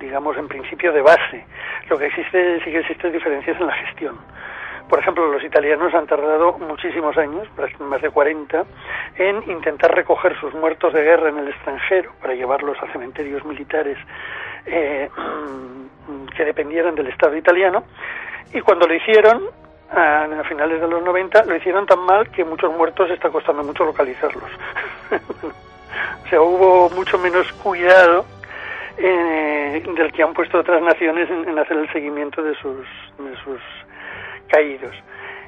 [0.00, 1.44] digamos, en principio de base.
[1.88, 4.18] Lo que existe, sí que existen diferencias en la gestión.
[4.90, 7.46] Por ejemplo, los italianos han tardado muchísimos años,
[7.78, 8.64] más de 40,
[9.18, 13.96] en intentar recoger sus muertos de guerra en el extranjero para llevarlos a cementerios militares
[14.66, 15.08] eh,
[16.36, 17.84] que dependieran del Estado italiano.
[18.52, 19.44] Y cuando lo hicieron,
[19.92, 23.84] a, finales de los 90, lo hicieron tan mal que muchos muertos está costando mucho
[23.84, 24.50] localizarlos.
[26.24, 28.24] o sea, hubo mucho menos cuidado
[28.98, 32.84] eh, del que han puesto otras naciones en, hacer el seguimiento de sus,
[33.18, 33.60] de sus
[34.50, 34.94] caídos.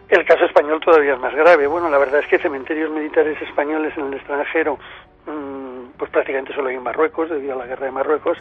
[0.09, 1.67] El caso español todavía es más grave.
[1.67, 4.79] Bueno, la verdad es que cementerios militares españoles en el extranjero,
[5.27, 8.39] mmm, pues prácticamente solo hay en Marruecos, debido a la guerra de Marruecos,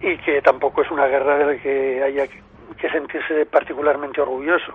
[0.00, 4.74] y que tampoco es una guerra de la que haya que sentirse particularmente orgulloso.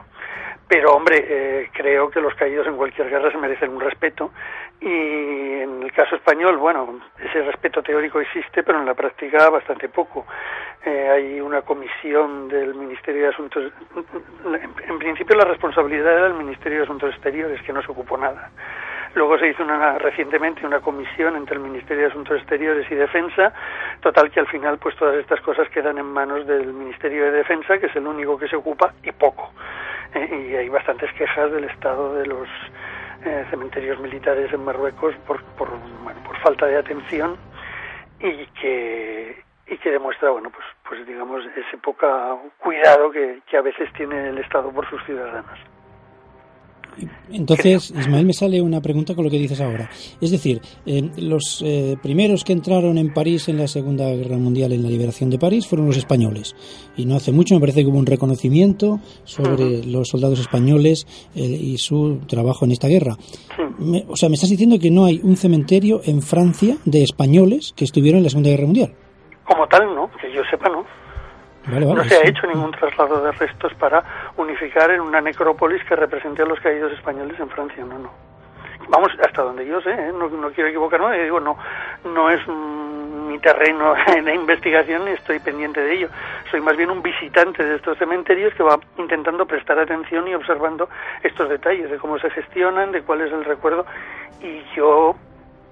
[0.72, 4.32] Pero, hombre, eh, creo que los caídos en cualquier guerra se merecen un respeto
[4.80, 9.90] y en el caso español, bueno, ese respeto teórico existe, pero en la práctica bastante
[9.90, 10.26] poco.
[10.86, 13.74] Eh, hay una comisión del Ministerio de Asuntos,
[14.88, 18.50] en, principio la responsabilidad era del Ministerio de Asuntos Exteriores, que no se ocupó nada.
[19.14, 23.54] Luego se hizo una, recientemente una comisión entre el Ministerio de Asuntos Exteriores y Defensa,
[24.00, 27.78] total que al final pues todas estas cosas quedan en manos del Ministerio de Defensa,
[27.78, 29.52] que es el único que se ocupa, y poco.
[30.14, 32.48] Eh, y hay bastantes quejas del estado de los
[33.26, 35.70] eh, cementerios militares en Marruecos por, por,
[36.04, 37.38] bueno, por falta de atención
[38.20, 43.62] y que y que demuestra bueno pues pues digamos ese poca cuidado que, que a
[43.62, 45.60] veces tiene el Estado por sus ciudadanos.
[47.34, 49.90] Entonces, Ismael, me sale una pregunta con lo que dices ahora.
[50.20, 54.74] Es decir, eh, los eh, primeros que entraron en París en la Segunda Guerra Mundial,
[54.74, 56.56] en la liberación de París, fueron los españoles.
[56.98, 61.42] Y no hace mucho me parece que hubo un reconocimiento sobre los soldados españoles eh,
[61.42, 63.16] y su trabajo en esta guerra.
[64.08, 67.86] o sea, me estás diciendo que no hay un cementerio en Francia de españoles que
[67.86, 68.94] estuvieron en la Segunda Guerra Mundial.
[69.46, 71.01] Como tal, no, que yo sepa, no
[71.68, 74.04] no se ha hecho ningún traslado de restos para
[74.38, 78.12] unificar en una necrópolis que represente a los caídos españoles en Francia, no, no.
[78.90, 80.12] Vamos, hasta donde yo sé, ¿eh?
[80.12, 81.58] no, no, quiero equivocarme, digo, no,
[82.04, 83.94] no es mi terreno
[84.24, 86.10] de investigación y estoy pendiente de ello.
[86.50, 90.90] Soy más bien un visitante de estos cementerios que va intentando prestar atención y observando
[91.24, 93.86] estos detalles de cómo se gestionan, de cuál es el recuerdo
[94.42, 95.16] y yo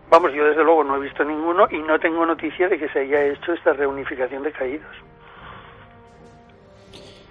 [0.10, 3.02] Vamos, yo desde luego no he visto ninguno y no tengo noticia de que se
[3.02, 4.95] haya hecho esta reunificación de caídos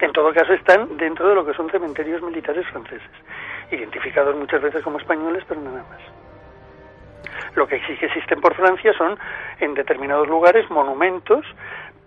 [0.07, 3.11] en todo caso están dentro de lo que son cementerios militares franceses,
[3.71, 6.01] identificados muchas veces como españoles, pero nada más.
[7.55, 9.19] Lo que sí que existen por Francia son,
[9.61, 11.45] en determinados lugares, monumentos,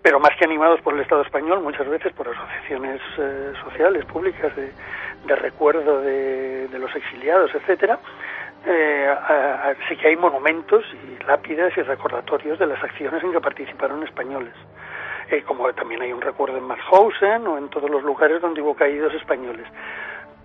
[0.00, 4.52] pero más que animados por el Estado español, muchas veces por asociaciones eh, sociales, públicas,
[4.56, 7.98] de, recuerdo de, de, los exiliados, etcétera,
[8.66, 9.14] eh,
[9.88, 14.54] sí que hay monumentos y lápidas y recordatorios de las acciones en que participaron españoles
[15.30, 18.74] eh, como también hay un recuerdo en Mauthausen o en todos los lugares donde hubo
[18.74, 19.66] caídos españoles,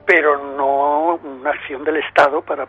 [0.06, 2.68] pero no una acción del Estado para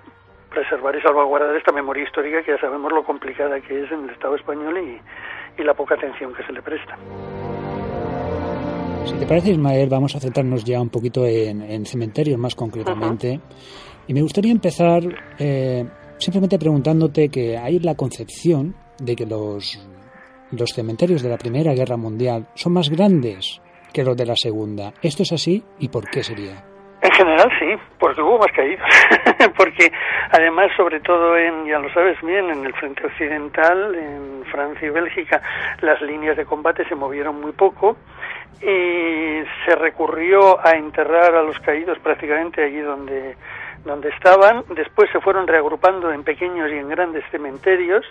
[0.50, 4.10] preservar y salvaguardar esta memoria histórica que ya sabemos lo complicada que es en el
[4.10, 6.96] Estado español y, y la poca atención que se le presta.
[9.04, 13.30] Si te parece, Ismael, vamos a centrarnos ya un poquito en, en cementerios más concretamente.
[13.30, 14.06] Uh -huh.
[14.08, 15.02] Y me gustaría empezar
[15.38, 15.84] eh,
[16.18, 19.78] simplemente preguntándote que hay la concepción de que los
[20.52, 23.61] los cementerios de la Primera Guerra Mundial son más grandes
[23.92, 24.92] que los de la Segunda.
[25.02, 26.64] ¿Esto es así y por qué sería?
[27.00, 27.66] En general sí,
[27.98, 28.87] porque hubo más caídos.
[29.56, 29.90] porque
[30.30, 34.90] además, sobre todo en, ya lo sabes bien, en el frente occidental, en Francia y
[34.90, 35.40] Bélgica,
[35.80, 37.96] las líneas de combate se movieron muy poco
[38.61, 43.37] y se recurrió a enterrar a los caídos prácticamente allí donde
[43.84, 48.04] donde estaban, después se fueron reagrupando en pequeños y en grandes cementerios,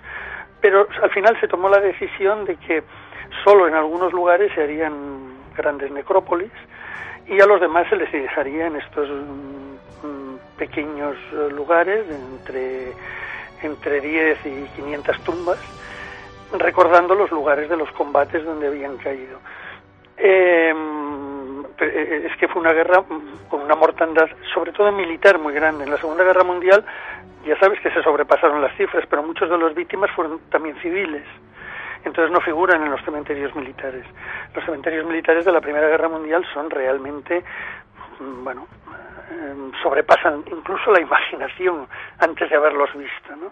[0.67, 2.83] pero al final se tomó la decisión de que
[3.45, 6.51] solo en algunos lugares se harían grandes necrópolis
[7.25, 12.91] y a los demás se les dejaría en estos mm, pequeños eh, lugares entre
[13.63, 15.57] entre 10 y 500 tumbas
[16.51, 19.39] recordando los lugares de los combates donde habían caído.
[20.17, 23.05] Em, eh, es que fue una guerra
[23.49, 25.85] con una mortandad, sobre todo militar, muy grande.
[25.85, 26.83] En la Segunda Guerra Mundial,
[27.47, 31.23] ya sabes que se sobrepasaron las cifras, pero muchos de los víctimas fueron también civiles.
[32.03, 34.05] Entonces no figuran en los cementerios militares.
[34.53, 37.43] Los cementerios militares de la Primera Guerra Mundial son realmente,
[38.19, 38.67] mm, bueno,
[39.31, 41.87] em, sobrepasan incluso la imaginación
[42.19, 43.51] antes de haberlos visto, ¿no?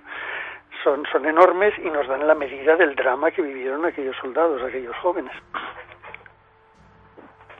[0.83, 4.95] Son, son enormes y nos dan la medida del drama que vivieron aquellos soldados, aquellos
[4.97, 5.33] jóvenes.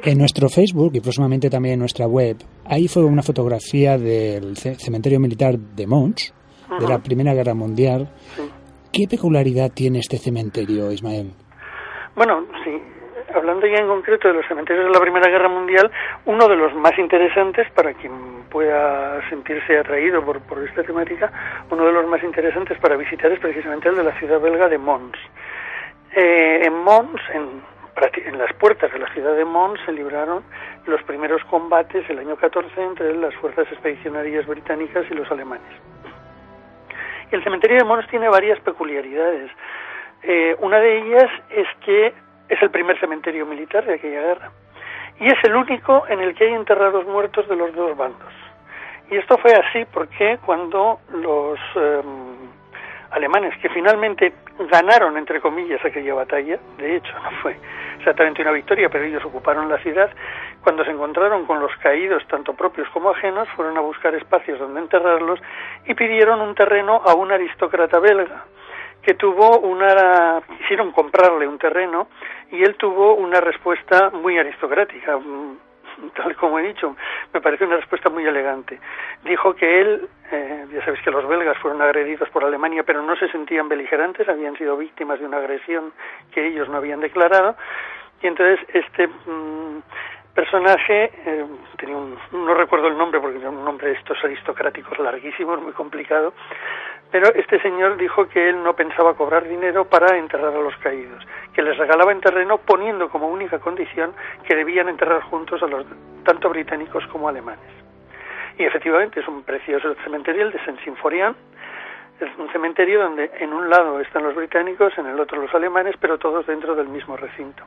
[0.03, 5.19] En nuestro Facebook y próximamente también en nuestra web, ahí fue una fotografía del cementerio
[5.19, 6.34] militar de Mons,
[6.79, 8.10] de la Primera Guerra Mundial.
[8.91, 11.31] ¿Qué peculiaridad tiene este cementerio, Ismael?
[12.15, 12.81] Bueno, sí,
[13.34, 15.91] hablando ya en concreto de los cementerios de la Primera Guerra Mundial,
[16.25, 18.13] uno de los más interesantes para quien
[18.49, 21.31] pueda sentirse atraído por, por esta temática,
[21.69, 24.77] uno de los más interesantes para visitar es precisamente el de la ciudad belga de
[24.77, 25.17] Mons.
[26.15, 27.62] Eh, en Mons, en,
[28.25, 30.43] en las puertas de la ciudad de Mons, se libraron
[30.86, 35.67] los primeros combates el año 14 entre las fuerzas expedicionarias británicas y los alemanes.
[37.31, 39.49] El cementerio de Mons tiene varias peculiaridades.
[40.23, 42.13] Eh, una de ellas es que
[42.49, 44.51] es el primer cementerio militar de aquella guerra
[45.19, 48.34] y es el único en el que hay enterrados muertos de los dos bandos.
[49.10, 52.49] Y esto fue así porque cuando los em,
[53.12, 57.57] alemanes, que finalmente ganaron, entre comillas, aquella batalla, de hecho no fue
[57.97, 60.09] exactamente una victoria, pero ellos ocuparon la ciudad,
[60.63, 64.79] cuando se encontraron con los caídos, tanto propios como ajenos, fueron a buscar espacios donde
[64.79, 65.39] enterrarlos
[65.85, 68.45] y pidieron un terreno a un aristócrata belga
[69.01, 72.07] que tuvo una quisieron comprarle un terreno
[72.51, 75.19] y él tuvo una respuesta muy aristocrática
[76.15, 76.95] tal como he dicho
[77.34, 78.79] me parece una respuesta muy elegante.
[79.23, 83.15] Dijo que él eh, ya sabéis que los belgas fueron agredidos por Alemania pero no
[83.15, 85.93] se sentían beligerantes habían sido víctimas de una agresión
[86.31, 87.55] que ellos no habían declarado.
[88.21, 89.81] Y entonces este mm,
[90.35, 91.45] personaje, eh,
[91.77, 95.71] tenía un, no recuerdo el nombre porque era un nombre de estos aristocráticos larguísimos, muy
[95.71, 96.33] complicado,
[97.09, 101.25] pero este señor dijo que él no pensaba cobrar dinero para enterrar a los caídos,
[101.53, 105.85] que les regalaba en terreno poniendo como única condición que debían enterrar juntos a los
[106.25, 107.71] tanto británicos como alemanes.
[108.57, 111.35] Y efectivamente es un precioso cementerio, el de Saint-Symphorien,
[112.19, 115.95] es un cementerio donde en un lado están los británicos, en el otro los alemanes,
[115.99, 117.63] pero todos dentro del mismo recinto.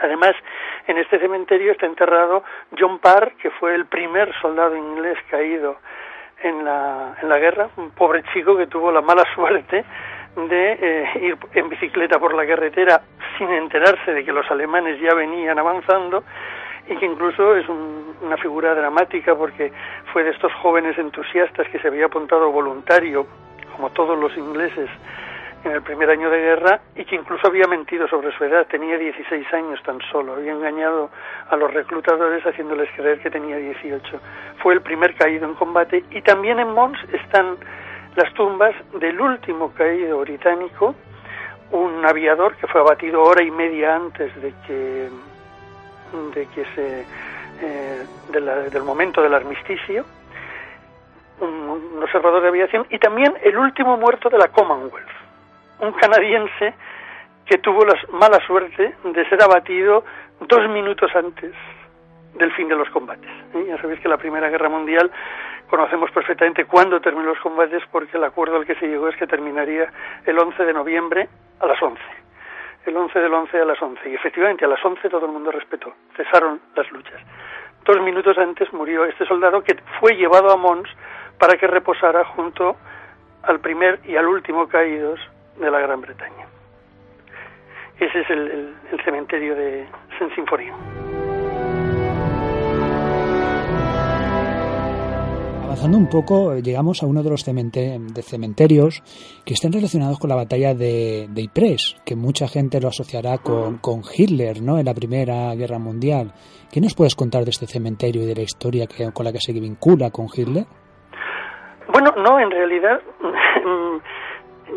[0.00, 0.34] Además,
[0.86, 2.42] en este cementerio está enterrado
[2.78, 5.76] John Parr, que fue el primer soldado inglés caído
[6.42, 9.84] en la, en la guerra, un pobre chico que tuvo la mala suerte
[10.36, 13.02] de eh, ir en bicicleta por la carretera
[13.36, 16.22] sin enterarse de que los alemanes ya venían avanzando
[16.88, 19.72] y que incluso es una figura dramática porque
[20.12, 23.26] fue de estos jóvenes entusiastas que se había apuntado voluntario,
[23.76, 24.88] como todos los ingleses,
[25.64, 28.96] en el primer año de guerra y que incluso había mentido sobre su edad, tenía
[28.96, 31.10] 16 años tan solo, había engañado
[31.48, 34.20] a los reclutadores haciéndoles creer que tenía 18.
[34.62, 37.56] Fue el primer caído en combate y también en Mons están
[38.16, 40.94] las tumbas del último caído británico,
[41.72, 45.08] un aviador que fue abatido hora y media antes de que
[46.34, 47.06] de que se
[47.62, 50.04] eh, del momento del armisticio
[51.40, 51.48] un,
[51.94, 55.19] un observador de aviación y también el último muerto de la Commonwealth
[55.80, 56.74] un canadiense
[57.46, 60.04] que tuvo la mala suerte de ser abatido
[60.40, 61.52] dos minutos antes
[62.34, 63.30] del fin de los combates.
[63.66, 65.10] Ya sabéis que la Primera Guerra Mundial
[65.68, 69.26] conocemos perfectamente cuándo terminó los combates porque el acuerdo al que se llegó es que
[69.26, 69.92] terminaría
[70.26, 71.28] el 11 de noviembre
[71.60, 72.00] a las 11.
[72.86, 74.10] El 11 del 11 a las 11.
[74.10, 75.92] Y efectivamente a las 11 todo el mundo respetó.
[76.16, 77.20] Cesaron las luchas.
[77.84, 80.88] Dos minutos antes murió este soldado que fue llevado a Mons
[81.38, 82.76] para que reposara junto
[83.42, 85.18] al primer y al último caídos
[85.56, 86.46] de la Gran Bretaña.
[87.98, 88.74] Ese es el,
[89.04, 89.86] cementerio de
[90.18, 90.74] Saint Symphorien.
[95.80, 99.02] avanzando un poco, llegamos a uno de los de cementerios
[99.46, 103.78] que están relacionados con la batalla de, de Ypres, que mucha gente lo asociará con,
[103.78, 104.78] con, Hitler, ¿no?
[104.78, 106.32] En la Primera Guerra Mundial.
[106.70, 109.40] ¿Qué nos puedes contar de este cementerio y de la historia que, con la que
[109.40, 110.66] se vincula con Hitler?
[111.92, 113.00] Bueno, no, en realidad,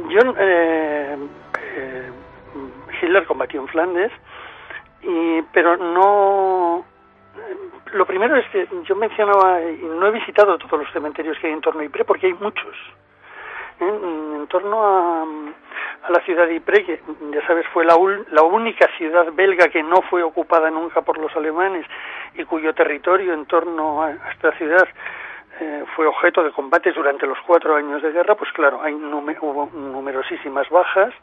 [0.09, 1.17] yo, eh,
[1.75, 2.11] eh,
[3.01, 4.11] Hitler combatió en Flandes,
[5.01, 6.85] y, pero no
[7.93, 11.53] lo primero es que yo mencionaba, y no he visitado todos los cementerios que hay
[11.53, 12.75] en torno a Ypres porque hay muchos.
[13.79, 13.87] ¿eh?
[13.87, 15.25] En, torno a,
[16.09, 17.95] la ciudad de Ypres, que ya sabes fue la,
[18.31, 21.85] la única ciudad belga que no fue ocupada nunca por los alemanes
[22.35, 24.87] y cuyo territorio en torno a esta ciudad
[25.59, 29.69] eh, fue objeto de combates durante los cuatro años de guerra, pues claro, hay hubo
[29.73, 31.13] numerosísimas bajas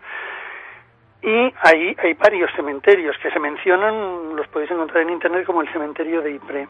[1.22, 5.72] y ahí hay varios cementerios que se mencionan, los podéis encontrar en internet como el
[5.72, 6.68] cementerio de Ypres.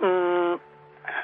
[0.00, 0.54] Mm,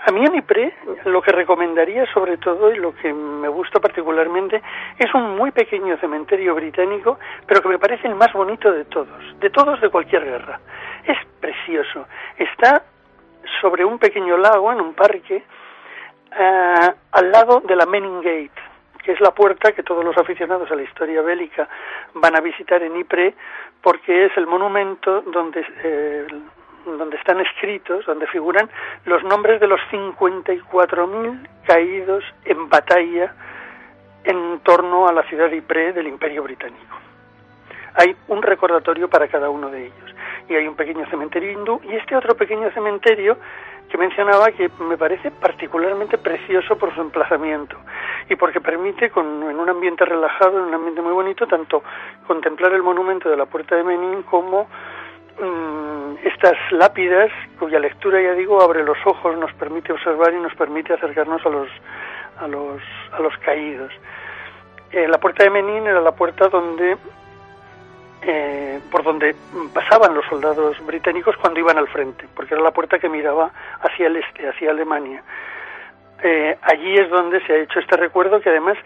[0.07, 0.72] a mí en Ypres
[1.07, 4.62] lo que recomendaría sobre todo y lo que me gusta particularmente
[4.98, 9.40] es un muy pequeño cementerio británico, pero que me parece el más bonito de todos,
[9.40, 10.61] de todos de cualquier guerra.
[11.04, 12.07] Es precioso.
[12.36, 12.84] Está
[13.61, 15.44] sobre un pequeño lago en un parque
[16.38, 18.66] eh, al lado de la Menin Gate
[19.07, 21.68] que es la puerta que todos los aficionados a la historia bélica
[22.14, 23.34] van a visitar en Ypres,
[23.80, 26.26] porque es el monumento donde, eh,
[26.84, 28.68] donde están escritos, donde figuran
[29.05, 33.32] los nombres de los 54.000 caídos en batalla
[34.24, 37.05] en torno a la ciudad de Ypres del Imperio Británico.
[37.97, 40.14] Hay un recordatorio para cada uno de ellos.
[40.49, 43.36] Y hay un pequeño cementerio hindú y este otro pequeño cementerio
[43.88, 47.76] que mencionaba que me parece particularmente precioso por su emplazamiento
[48.28, 51.82] y porque permite con, en un ambiente relajado, en un ambiente muy bonito, tanto
[52.26, 54.68] contemplar el monumento de la Puerta de Menin como
[55.40, 60.55] mm, estas lápidas cuya lectura, ya digo, abre los ojos, nos permite observar y nos
[60.55, 61.68] permite acercarnos a los,
[62.38, 62.82] a los,
[63.12, 63.92] a los caídos.
[64.90, 66.97] Eh, la Puerta de Menin era la puerta donde
[68.29, 69.37] eh, por donde
[69.72, 74.09] pasaban los soldados británicos cuando iban al frente, porque era la puerta que miraba hacia
[74.09, 75.22] el este, hacia Alemania.
[76.24, 78.77] Eh, allí es donde se ha hecho este recuerdo que además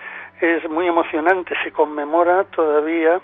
[0.42, 3.18] es muy emocionante, se conmemora todavía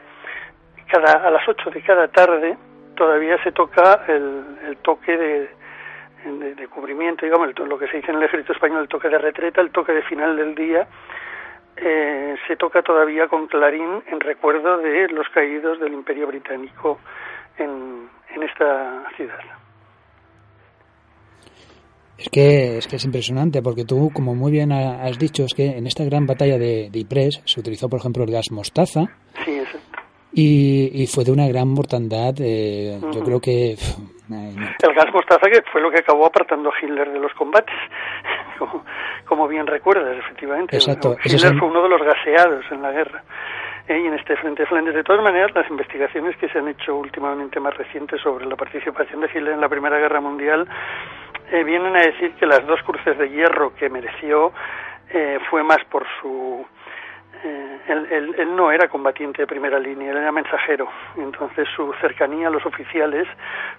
[0.87, 2.57] cada, a las 8 de cada tarde,
[2.95, 5.51] todavía se toca el, toque de,
[6.55, 9.61] de, cubrimiento, digamos, lo que se dice en el ejército español, el toque de retreta,
[9.61, 10.87] el toque de final del día,
[11.77, 16.99] eh, se toca todavía con clarín en recuerdo de los caídos del Imperio Británico
[17.59, 19.41] en, en esta ciudad.
[22.19, 25.77] Es que, es que es impresionante, porque tú, como muy bien has dicho, es que
[25.77, 29.03] en esta gran batalla de, de Ypres se utilizó, por ejemplo, el gas mostaza.
[29.45, 30.01] Sí, exacto.
[30.33, 32.35] Y, y fue de una gran mortandad.
[32.41, 33.73] Eh, Yo creo que.
[33.73, 37.75] el gas mostaza que fue lo que acabó apartando a Hitler de los combates,
[39.27, 40.77] como, bien recuerdas, efectivamente.
[40.77, 41.17] Exacto.
[41.25, 43.23] Hitler fue uno de los gaseados en la guerra.
[43.89, 44.95] Eh, y en este frente de Flandes.
[44.95, 49.21] De todas maneras, las investigaciones que se han hecho últimamente más recientes sobre la participación
[49.21, 50.67] de Hitler en la Primera Guerra Mundial
[51.53, 54.53] eh, vienen a decir que las dos cruces de hierro que mereció
[55.11, 56.67] eh, fue más por su
[57.47, 60.89] eh, él, no era combatiente de primera línea, él era mensajero.
[61.17, 63.27] Entonces su cercanía a los oficiales,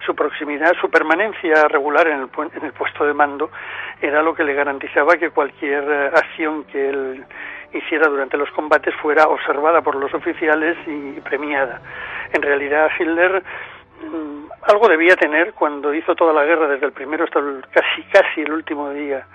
[0.04, 3.50] su proximidad, su permanencia regular en el, en el puesto de mando
[4.00, 7.24] era lo que le garantizaba que cualquier acción que él
[7.72, 11.80] hiciera durante los combates fuera observada por los oficiales y premiada.
[12.32, 13.42] En realidad Hitler
[14.00, 18.02] Mm, algo debía tener cuando hizo toda la guerra, desde el primero hasta el, casi,
[18.12, 19.26] casi el último día.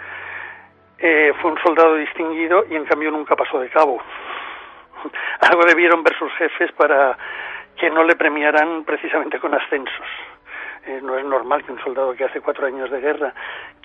[1.05, 4.01] Eh, fue un soldado distinguido y en cambio nunca pasó de cabo.
[5.41, 7.17] algo debieron ver sus jefes para
[7.77, 10.07] que no le premiaran precisamente con ascensos.
[10.85, 13.33] Eh, no es normal que un soldado que hace cuatro años de guerra,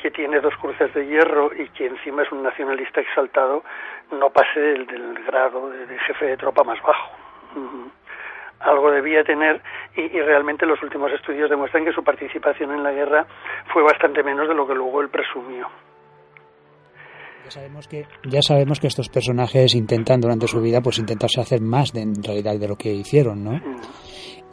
[0.01, 3.65] que tiene dos cruces de hierro y que encima es un nacionalista exaltado,
[4.13, 7.11] no pase del, grado de, jefe de tropa más bajo
[8.61, 9.61] algo debía tener
[9.95, 13.27] y, realmente los últimos estudios demuestran que su participación en la guerra
[13.73, 15.69] fue bastante menos de lo que luego él presumió.
[17.49, 21.63] Ya sabemos que, ya sabemos que estos personajes intentan durante su vida pues intentarse hacer
[21.63, 23.53] más de, en realidad de lo que hicieron, ¿no?
[23.53, 23.81] Mm.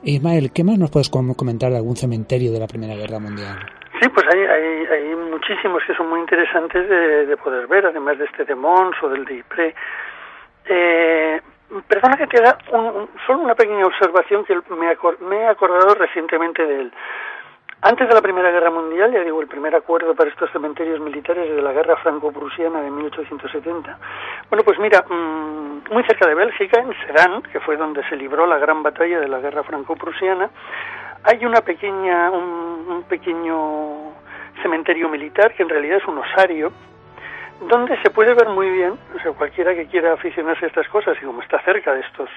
[0.03, 3.57] Ismael, ¿qué más nos puedes comentar de algún cementerio de la Primera Guerra Mundial?
[3.99, 8.25] Sí, pues hay, hay, hay muchísimos que son muy interesantes de, poder ver, además de
[8.25, 9.75] este de Mons o del de Ypres.
[10.69, 11.41] Eh,
[11.87, 12.57] Perdona que te haga
[13.25, 14.95] solo una pequeña observación que me,
[15.27, 16.93] me he acordado recientemente de él.
[17.87, 21.55] Antes de la Primera Guerra Mundial, ya digo, el primer acuerdo para estos cementerios militares
[21.55, 23.99] de la Guerra Franco-Prusiana de 1870,
[24.49, 28.47] bueno, pues mira, mm, muy cerca de Bélgica, en Sedan, que fue donde se libró
[28.47, 30.49] la gran batalla de la Guerra Franco-Prusiana,
[31.25, 34.15] hay una pequeña, un, un pequeño
[34.63, 36.71] cementerio militar que en realidad es un osario,
[37.69, 41.15] donde se puede ver muy bien, o sea, cualquiera que quiera aficionarse a estas cosas
[41.21, 42.31] y como está cerca de estos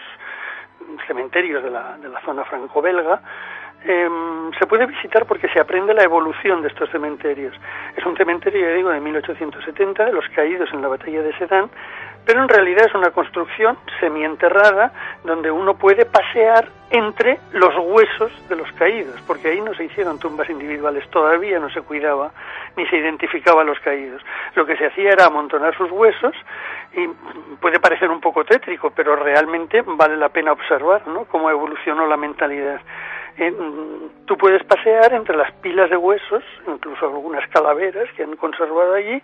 [1.07, 3.23] cementerios de la, de la zona franco-belga,
[3.85, 7.55] em, se puede visitar porque se aprende la evolución de estos cementerios.
[7.97, 11.71] Es un cementerio, ya digo, de 1870, de los caídos en la batalla de Sedan,
[12.29, 14.93] pero en realidad es una construcción semienterrada
[15.25, 20.19] donde uno puede pasear entre los huesos de los caídos, porque ahí no se hicieron
[20.19, 22.31] tumbas individuales, todavía no se cuidaba
[22.77, 24.21] ni se identificaba a los caídos.
[24.57, 26.35] Lo que se hacía era amontonar sus huesos
[26.93, 27.09] y
[27.63, 31.25] puede parecer un poco tétrico, pero realmente vale la pena observar ¿no?
[31.25, 32.83] cómo evolucionó la mentalidad.
[33.39, 33.55] Eh,
[34.27, 39.23] tú puedes pasear entre las pilas de huesos, incluso algunas calaveras que han conservado allí,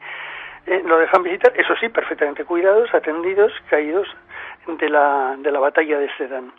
[0.66, 4.08] eh, lo dejan visitar, eso sí, perfectamente cuidados, atendidos, caídos
[4.66, 6.52] de la, de la batalla de Sedan.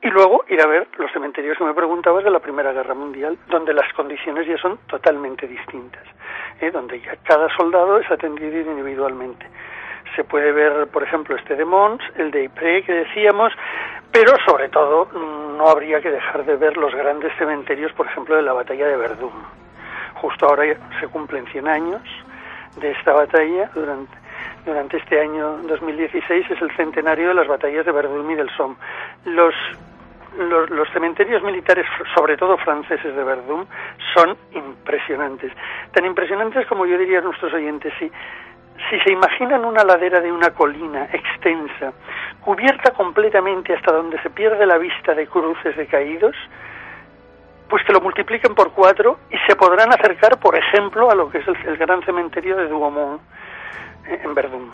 [0.00, 3.38] Y luego ir a ver los cementerios que me preguntabas de la Primera Guerra Mundial,
[3.48, 6.02] donde las condiciones ya son totalmente distintas,
[6.60, 6.72] ¿eh?
[6.72, 9.46] donde ya cada soldado es atendido individualmente.
[10.16, 13.52] Se puede ver, por ejemplo, este de Mons, el de Ypres que decíamos,
[14.10, 18.34] pero sobre todo mm, no habría que dejar de ver los grandes cementerios, por ejemplo,
[18.34, 19.32] de la batalla de Verdún.
[20.14, 20.64] Justo ahora
[21.00, 22.02] se cumplen 100 años,
[22.76, 24.16] de esta batalla durante,
[24.64, 28.76] durante este año 2016 es el centenario de las batallas de Verdun y del Somme.
[29.24, 29.54] Los,
[30.38, 33.66] los, cementerios militares, sobre todo franceses de Verdun,
[34.14, 35.52] son impresionantes.
[35.92, 38.10] Tan impresionantes como yo diría a nuestros oyentes, si,
[38.90, 41.92] si se imaginan una ladera de una colina extensa,
[42.40, 46.36] cubierta completamente hasta donde se pierde la vista de cruces de caídos,
[47.72, 51.38] pues que lo multipliquen por cuatro y se podrán acercar, por ejemplo, a lo que
[51.38, 53.22] es el, gran cementerio de Douaumont
[54.06, 54.70] eh, en Verdún.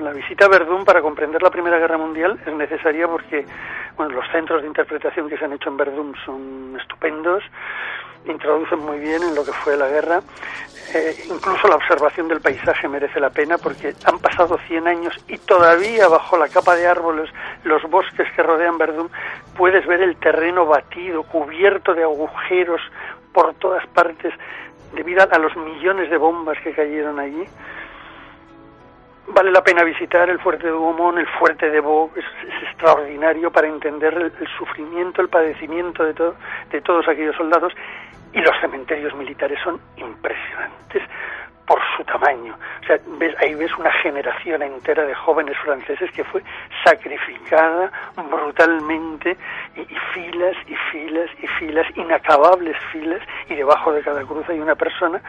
[0.00, 3.46] La visita a Verdún para comprender la Primera Guerra Mundial es necesaria porque
[3.96, 7.44] bueno, los centros de interpretación que se han hecho en Verdún son estupendos
[8.26, 10.22] introducen muy bien en lo que fue la guerra.
[10.94, 15.38] Eh, incluso la observación del paisaje merece la pena porque han pasado 100 años y
[15.38, 17.30] todavía bajo la capa de árboles,
[17.64, 19.10] los bosques que rodean Verdún,
[19.56, 22.80] puedes ver el terreno batido, cubierto de agujeros
[23.32, 24.34] por todas partes
[24.94, 27.46] debido a los millones de bombas que cayeron allí.
[29.28, 32.24] Vale la pena visitar el fuerte de Douaumont, el fuerte de Vaux, es,
[32.64, 36.12] extraordinario para entender el, sufrimiento, el padecimiento de,
[36.70, 37.72] de todos aquellos soldados
[38.32, 41.02] y los cementerios militares son impresionantes
[41.66, 42.56] por su tamaño.
[42.82, 46.42] O sea, ves, ahí ves una generación entera de jóvenes franceses que fue
[46.84, 47.90] sacrificada
[48.30, 49.36] brutalmente
[49.76, 54.74] y, filas y filas y filas, inacabables filas, y debajo de cada cruz hay una
[54.74, 55.20] persona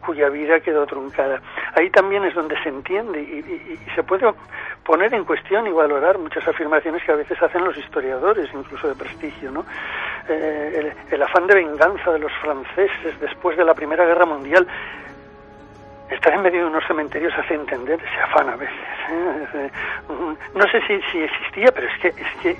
[0.00, 1.40] cuya vida quedó truncada.
[1.74, 4.32] Ahí también es donde se entiende y, se puede
[4.84, 8.94] poner en cuestión y valorar muchas afirmaciones que a veces hacen los historiadores, incluso de
[8.94, 9.64] prestigio, ¿no?
[10.28, 14.66] Eh, el, afán de venganza de los franceses después de la Primera Guerra Mundial
[16.10, 18.76] estar en medio de unos cementerios hace entender ese afán a veces.
[19.54, 19.70] ¿eh?
[20.54, 22.56] No sé si, si existía, pero es que, es que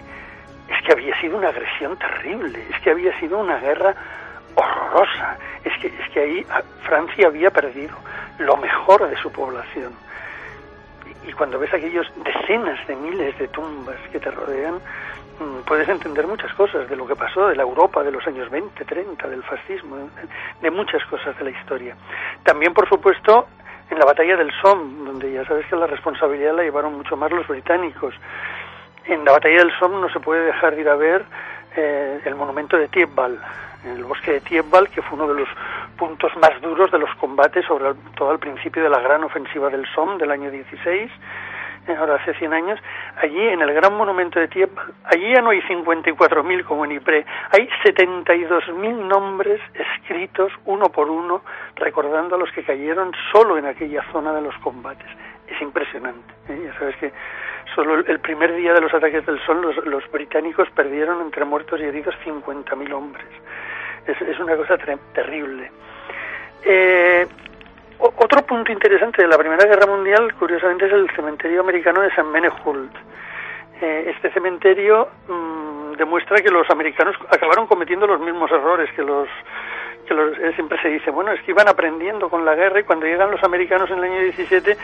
[0.70, 3.94] es que había sido una agresión terrible, es que había sido una guerra
[4.54, 6.46] horrorosa, es que, es que ahí
[6.82, 7.96] Francia había perdido
[8.38, 9.92] lo mejor de su población.
[11.26, 14.80] Y, cuando ves aquellos decenas de miles de tumbas que te rodean,
[15.40, 18.50] Mm, puedes entender muchas cosas de lo que pasó, de la Europa de los años
[18.50, 19.96] 20, 30, del fascismo,
[20.60, 21.96] de muchas cosas de la historia.
[22.42, 23.48] También, por supuesto,
[23.88, 27.32] en la batalla del Somme, donde ya sabes que la responsabilidad la llevaron mucho más
[27.32, 28.14] los británicos.
[29.06, 31.24] En la batalla del Somme no se puede dejar de ir a ver
[31.74, 33.40] eh, el monumento de Thiepval,
[33.84, 35.48] en el bosque de Thiepval, que fue uno de los
[35.96, 39.86] puntos más duros de los combates sobre todo al principio de la gran ofensiva del
[39.94, 41.10] Somme del año 16
[41.96, 42.80] ahora hace 100 años,
[43.20, 47.26] allí en el gran monumento de Tiepa, allí ya no hay 54.000 como en Ypres,
[47.50, 51.42] hay 72.000 nombres escritos uno por uno,
[51.76, 55.06] recordando a los que cayeron solo en aquella zona de los combates.
[55.46, 56.32] Es impresionante.
[56.48, 56.62] ¿eh?
[56.64, 57.12] Ya sabes que
[57.74, 61.84] solo el primer día de los ataques del sol los, británicos perdieron entre muertos y
[61.84, 63.26] heridos 50.000 hombres.
[64.06, 64.78] Es, una cosa
[65.14, 65.70] terrible.
[66.64, 67.26] Eh,
[67.98, 72.30] otro punto interesante de la Primera Guerra Mundial, curiosamente, es el cementerio americano de San
[72.32, 72.94] Menehult.
[73.80, 79.28] Eh, este cementerio mm, demuestra que los americanos acabaron cometiendo los mismos errores que los
[80.06, 83.06] que eh, siempre se dice, bueno, es que iban aprendiendo con la guerra y cuando
[83.06, 84.76] llegan los americanos en el año 17,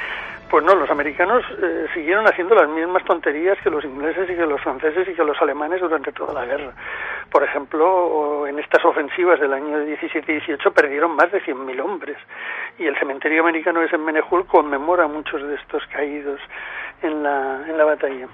[0.50, 4.46] pues no, los americanos eh, siguieron haciendo las mismas tonterías que los ingleses y que
[4.46, 6.72] los franceses y que los alemanes durante toda la guerra.
[7.30, 12.16] Por ejemplo, en estas ofensivas del año 17 y 18 perdieron más de 100.000 hombres
[12.78, 16.40] y el cementerio americano de Menehul conmemora muchos de estos caídos
[17.02, 18.28] en la, en la batalla.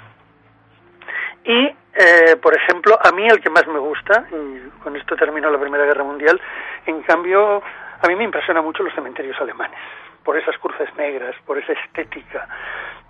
[1.44, 5.50] Y, eh, por ejemplo, a mí el que más me gusta, y con esto terminó
[5.50, 6.40] la Primera Guerra Mundial,
[6.86, 7.62] en cambio,
[8.00, 9.78] a mí me impresiona mucho los cementerios alemanes.
[10.24, 12.46] por esas cruces negras, por esa estética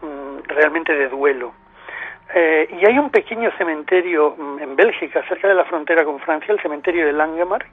[0.00, 1.52] mm, realmente de duelo.
[2.34, 6.54] Eh, y hay un pequeño cementerio mm, en Bélgica, cerca de la frontera con Francia,
[6.54, 7.68] el cementerio de Langemark,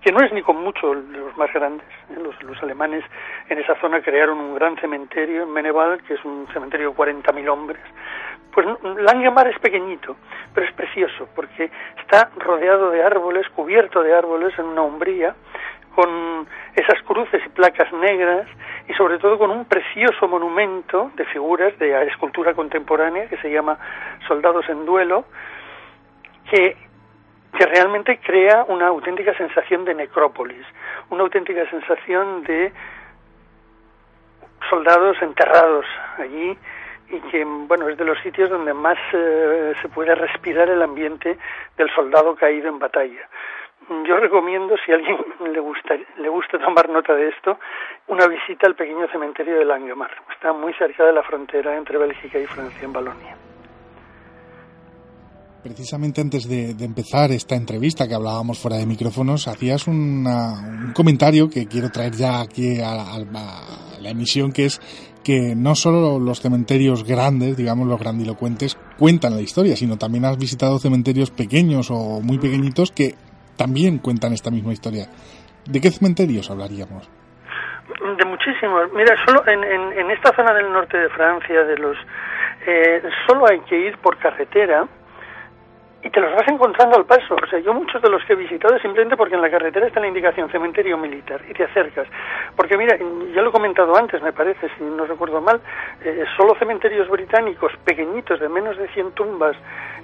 [0.00, 1.86] que no es ni con mucho los más grandes.
[2.10, 2.18] ¿eh?
[2.22, 3.04] Los, los, alemanes
[3.48, 7.48] en esa zona crearon un gran cementerio en Meneval, que es un cementerio de 40.000
[7.48, 7.82] hombres.
[8.52, 10.16] Pues Langemar es pequeñito,
[10.54, 15.34] pero es precioso, porque está rodeado de árboles, cubierto de árboles en una umbría,
[15.94, 18.46] con esas cruces y placas negras
[18.88, 23.78] y sobre todo con un precioso monumento de figuras de escultura contemporánea que se llama
[24.26, 25.24] Soldados en Duelo,
[26.50, 26.76] que,
[27.56, 30.66] que realmente crea una auténtica sensación de necrópolis,
[31.10, 32.72] una auténtica sensación de
[34.70, 35.84] soldados enterrados
[36.18, 36.56] allí
[37.12, 41.38] y que bueno es de los sitios donde más eh, se puede respirar el ambiente
[41.76, 43.28] del soldado caído en batalla
[44.06, 45.16] yo recomiendo, si a alguien
[45.52, 47.58] le gusta, le gusta tomar nota de esto,
[48.08, 50.10] una visita al pequeño cementerio de Langemar.
[50.32, 53.36] Está muy cerca de la frontera entre Bélgica y Francia, en Balonia.
[55.62, 61.66] Precisamente antes de, empezar esta entrevista que hablábamos fuera de micrófonos, hacías un comentario que
[61.66, 62.94] quiero traer ya aquí a,
[64.00, 64.80] la emisión, que es
[65.22, 70.38] que no solo los cementerios grandes, digamos los grandilocuentes, cuentan la historia, sino también has
[70.38, 73.14] visitado cementerios pequeños o muy pequeñitos que
[73.56, 75.06] también cuentan esta misma historia.
[75.66, 77.08] ¿De qué cementerios hablaríamos?
[78.18, 78.92] De muchísimos.
[78.94, 81.96] Mira, solo en, en, esta zona del norte de Francia, de los,
[82.66, 84.86] eh, solo hay que ir por carretera
[86.02, 87.36] y te los vas encontrando al paso.
[87.42, 90.00] O sea, yo muchos de los que he visitado simplemente porque en la carretera está
[90.00, 92.08] la indicación cementerio militar y te acercas.
[92.56, 95.60] Porque mira, ya lo he comentado antes, me parece, si no recuerdo mal,
[96.04, 99.56] eh, solo cementerios británicos pequeñitos de menos de 100 tumbas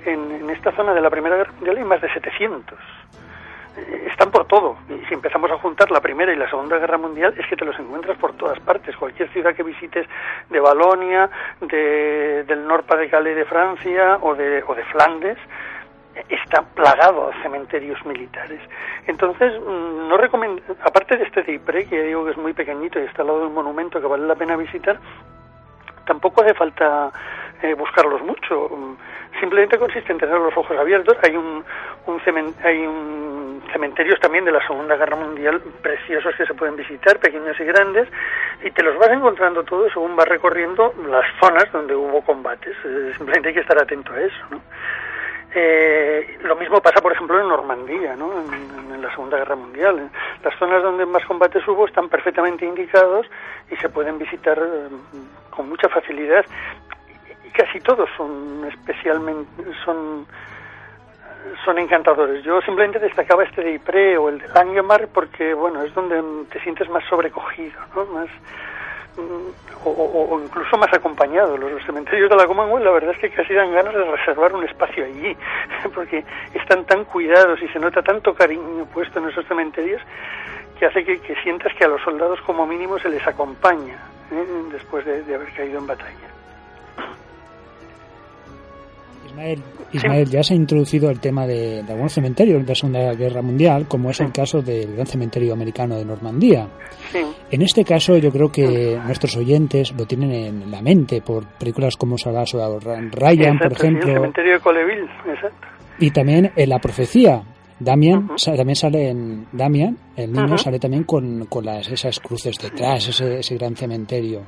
[0.04, 2.78] en, en esta zona de la Primera Guerra Mundial hay más de 700
[4.06, 4.76] están por todo.
[4.88, 7.64] Y si empezamos a juntar la Primera y la Segunda Guerra Mundial, es que te
[7.64, 8.96] los encuentras por todas partes.
[8.96, 10.06] Cualquier ciudad que visites
[10.50, 11.30] de Balonia,
[11.60, 15.38] de, del Norte de Calais de Francia o de, o de Flandes,
[16.28, 18.60] está plagado de cementerios militares.
[19.06, 23.04] Entonces, mm, no recomiendo, aparte de este Cipre, que digo que es muy pequeñito y
[23.04, 24.98] está al lado de un monumento que vale la pena visitar,
[26.06, 27.12] tampoco hace falta
[27.62, 28.70] eh, buscarlos mucho.
[29.40, 31.16] Simplemente consiste en tener los ojos abiertos.
[31.22, 31.64] Hay un,
[32.06, 37.18] un, hay un cementerios también de la Segunda Guerra Mundial preciosos que se pueden visitar,
[37.18, 38.08] pequeños y grandes,
[38.64, 42.76] y te los vas encontrando todos según vas recorriendo las zonas donde hubo combates.
[42.84, 44.44] Eh, simplemente hay que estar atento a eso.
[44.50, 44.60] ¿no?
[45.54, 48.30] Eh, lo mismo pasa, por ejemplo, en Normandía, ¿no?
[48.40, 50.10] en, la Segunda Guerra Mundial.
[50.42, 53.26] Las zonas donde más combates hubo están perfectamente indicados
[53.70, 54.60] y se pueden visitar
[55.50, 56.44] con mucha facilidad
[57.44, 59.48] y casi todos son especialmente
[59.84, 60.26] son
[61.64, 62.42] son encantadores.
[62.44, 66.60] Yo simplemente destacaba este de Ypres o el de Langemar porque bueno es donde te
[66.60, 68.04] sientes más sobrecogido, ¿no?
[68.06, 68.28] más
[69.18, 71.56] mm, o, incluso más acompañado.
[71.56, 74.64] Los cementerios de la Commonwealth la verdad es que casi dan ganas de reservar un
[74.64, 75.36] espacio allí
[75.94, 80.02] porque están tan cuidados y se nota tanto cariño puesto en esos cementerios
[80.78, 83.98] que hace que, sientas que a los soldados como mínimo se les acompaña
[84.30, 84.46] ¿eh?
[84.70, 86.37] después de, de haber caído en batalla.
[89.92, 93.86] Ismael, ya se ha introducido el tema de, algunos cementerios de la Segunda Guerra Mundial,
[93.88, 96.68] como es el caso del gran cementerio americano de Normandía.
[97.50, 101.96] En este caso, yo creo que nuestros oyentes lo tienen en la mente por películas
[101.96, 104.08] como Salaso Ryan, por ejemplo.
[104.08, 105.66] el cementerio de Coleville, exacto.
[105.98, 107.42] Y también en La Profecía.
[107.80, 113.08] Damian también sale en Damian, el niño sale también con, con las, esas cruces detrás,
[113.08, 114.42] ese, ese gran cementerio.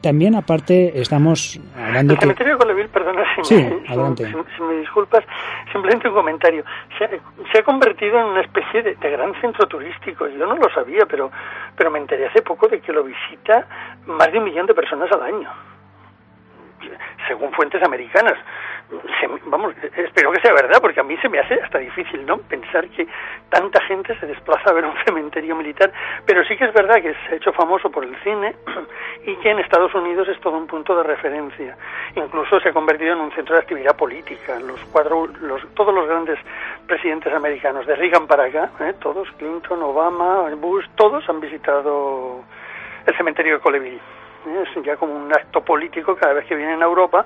[0.00, 2.14] También, aparte, estamos hablando.
[2.14, 5.24] El cementerio de Coleville, perdona si, me, disculpas,
[5.70, 6.64] simplemente un comentario.
[6.98, 10.26] Se, ha convertido en una especie de, de, gran centro turístico.
[10.28, 11.30] Yo no lo sabía, pero,
[11.76, 13.66] pero me enteré hace poco de que lo visita
[14.06, 15.50] más de un millón de personas al año,
[17.26, 18.38] según fuentes americanas
[19.46, 22.38] vamos, espero que sea verdad, porque a mí se me hace hasta difícil, ¿no?
[22.38, 23.06] Pensar que
[23.48, 25.92] tanta gente se desplaza a ver un cementerio militar,
[26.26, 28.54] pero sí que es verdad que se ha hecho famoso por el cine
[29.26, 31.76] y que en Estados Unidos es todo un punto de referencia.
[32.16, 34.58] Incluso se ha convertido en un centro de actividad política.
[34.60, 36.38] Los cuatro, los, todos los grandes
[36.86, 38.94] presidentes americanos, de Reagan para acá, ¿eh?
[39.00, 42.42] todos, Clinton, Obama, Bush, todos han visitado
[43.06, 44.00] el cementerio de Coleville
[44.46, 47.24] es ya como un acto político cada vez que vienen a Europa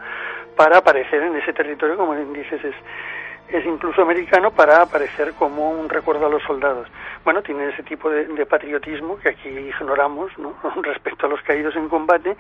[0.56, 2.74] para aparecer en ese territorio, como dices, es,
[3.48, 6.88] es incluso americano para aparecer como un recuerdo a los soldados.
[7.24, 10.54] Bueno, tiene ese tipo de, patriotismo que aquí ignoramos ¿no?
[10.82, 12.36] respecto a los caídos en combate,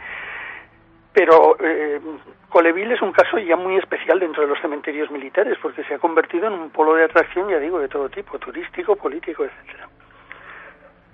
[1.12, 2.00] pero eh,
[2.48, 5.98] Coleville es un caso ya muy especial dentro de los cementerios militares porque se ha
[5.98, 9.88] convertido en un polo de atracción, ya digo, de todo tipo, turístico, político, etcétera.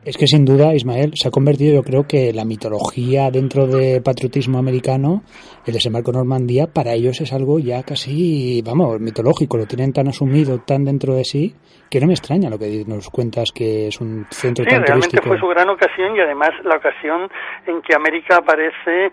[0.03, 4.03] Es que sin duda, Ismael, se ha convertido, yo creo que la mitología dentro del
[4.03, 5.22] patriotismo americano,
[5.66, 10.09] el desembarco en Normandía, para ellos es algo ya casi, vamos, mitológico, lo tienen tan
[10.09, 11.55] asumido, tan dentro de sí,
[11.90, 15.20] que no me extraña lo que nos cuentas que es un centro sí, tan realmente
[15.20, 17.28] fue su gran ocasión y además la ocasión
[17.66, 19.12] en que América aparece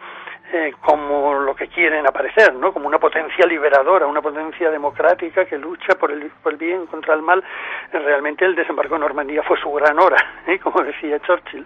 [0.54, 2.72] eh, como lo que quieren aparecer, ¿no?
[2.72, 7.44] Como una potencia liberadora, una potencia democrática que lucha por el, bien contra el mal.
[7.92, 10.18] Eh, realmente el desembarco en Normandía fue su gran hora,
[10.48, 10.58] ¿eh?
[10.60, 11.66] como decía Churchill.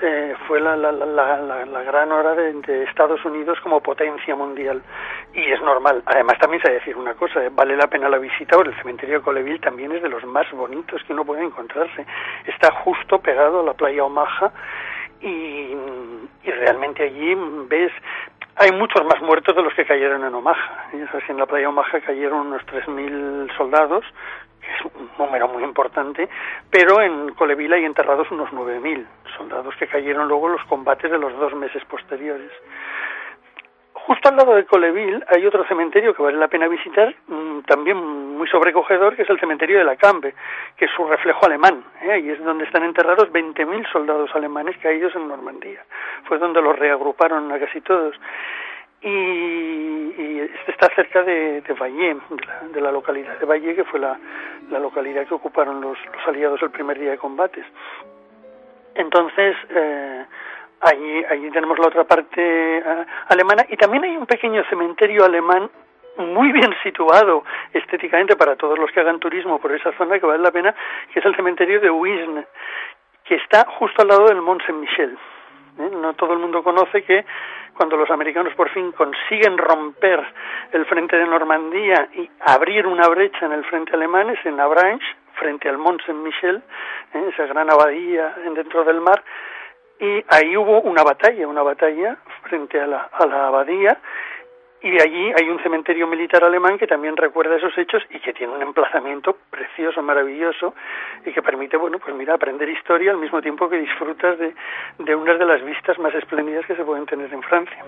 [0.00, 4.82] Eh, fue la, la, la, gran hora de, Estados Unidos como potencia mundial.
[5.34, 6.02] Y es normal.
[6.06, 9.24] Además, también se decir una cosa, vale la pena la visita porque el cementerio de
[9.24, 12.06] Coleville también es de los más bonitos que uno puede encontrarse.
[12.46, 14.52] Está justo pegado a la playa Omaha
[15.24, 15.76] y,
[16.44, 17.34] y realmente allí
[17.68, 17.92] ves
[18.56, 20.88] hay muchos más muertos de los que cayeron en Omaha.
[20.92, 24.04] en la playa Omaha cayeron unos 3.000 soldados,
[24.60, 26.28] que es un número muy importante,
[26.70, 29.04] pero en Coleville hay enterrados unos 9.000
[29.36, 32.50] soldados que cayeron luego en los combates de los dos meses posteriores.
[34.06, 37.96] Justo al lado de Coleville hay otro cementerio que vale la pena visitar, mm, también
[37.96, 40.34] muy sobrecogedor, que es el cementerio de la Cambe,
[40.76, 41.82] que es su reflejo alemán.
[42.02, 42.20] ¿eh?
[42.22, 45.82] Y es donde están enterrados 20.000 soldados alemanes caídos en Normandía.
[46.24, 48.14] Fue donde los reagruparon a casi todos.
[49.00, 52.18] Y, y este está cerca de, de Valle,
[52.74, 54.18] de la, localidad de Valle, que fue la,
[54.70, 57.64] localidad que ocuparon los, los aliados el primer día de combates.
[58.94, 60.24] Entonces, eh,
[60.84, 65.70] Allí, allí tenemos la otra parte uh, alemana y también hay un pequeño cementerio alemán
[66.18, 70.42] muy bien situado estéticamente para todos los que hagan turismo por esa zona que vale
[70.42, 70.74] la pena,
[71.12, 72.44] que es el cementerio de Wisn,
[73.24, 75.16] que está justo al lado del Mont Saint-Michel.
[75.78, 75.90] ¿Eh?
[75.90, 77.24] No todo el mundo conoce que
[77.74, 80.22] cuando los americanos por fin consiguen romper
[80.72, 85.08] el frente de Normandía y abrir una brecha en el frente alemán es en Avranches,
[85.34, 86.62] frente al Mont Saint-Michel,
[87.14, 87.30] ¿eh?
[87.32, 89.24] esa gran abadía dentro del mar,
[90.00, 93.98] y ahí hubo una batalla, una batalla frente a la, a la abadía
[94.84, 98.52] y allí hay un cementerio militar alemán que también recuerda esos hechos y que tiene
[98.52, 100.74] un emplazamiento precioso, maravilloso
[101.24, 104.54] y que permite, bueno, pues mira, aprender historia al mismo tiempo que disfrutas de,
[104.98, 107.82] de una de las vistas más espléndidas que se pueden tener en Francia.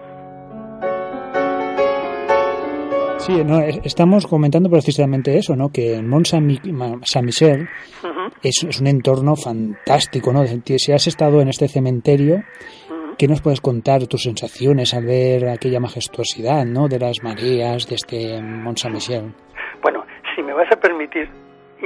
[3.27, 5.71] Sí, no, estamos comentando precisamente eso, ¿no?
[5.71, 8.33] Que Mont Saint-Michel uh -huh.
[8.41, 10.45] es, es, un entorno fantástico, ¿no?
[10.47, 13.17] Si has estado en este cementerio, uh -huh.
[13.19, 16.87] ¿qué nos puedes contar tus sensaciones al ver aquella majestuosidad, ¿no?
[16.87, 19.35] De las mareas de este Mont Saint-Michel.
[19.83, 20.05] Bueno,
[20.37, 21.29] si me vas a permitir,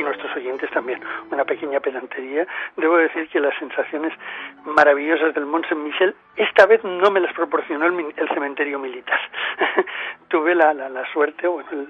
[0.01, 2.46] y nuestros oyentes también una pequeña pedantería,
[2.76, 4.12] debo decir que las sensaciones
[4.64, 9.20] maravillosas del Mont Saint-Michel esta vez no me las proporcionó el, el cementerio militar.
[10.28, 11.88] Tuve la, la, la suerte, bueno, el,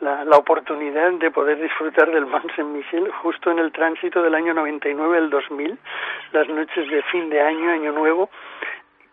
[0.00, 4.54] la, la, oportunidad de poder disfrutar del Mont Saint-Michel justo en el tránsito del año
[4.54, 5.78] 99 al 2000,
[6.32, 8.30] las noches de fin de año, año nuevo,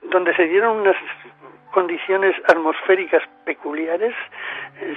[0.04, 0.96] donde se dieron unas
[1.72, 4.16] condiciones atmosféricas peculiares,
[4.82, 4.96] eh,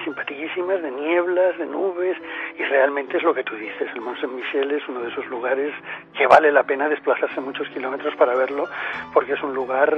[0.82, 2.16] de nieblas, de nubes,
[2.58, 5.72] y realmente es lo que tú dices, el Mont Saint-Michel es uno de esos lugares
[6.16, 8.68] que vale la pena desplazarse muchos kilómetros para verlo,
[9.12, 9.96] porque es un lugar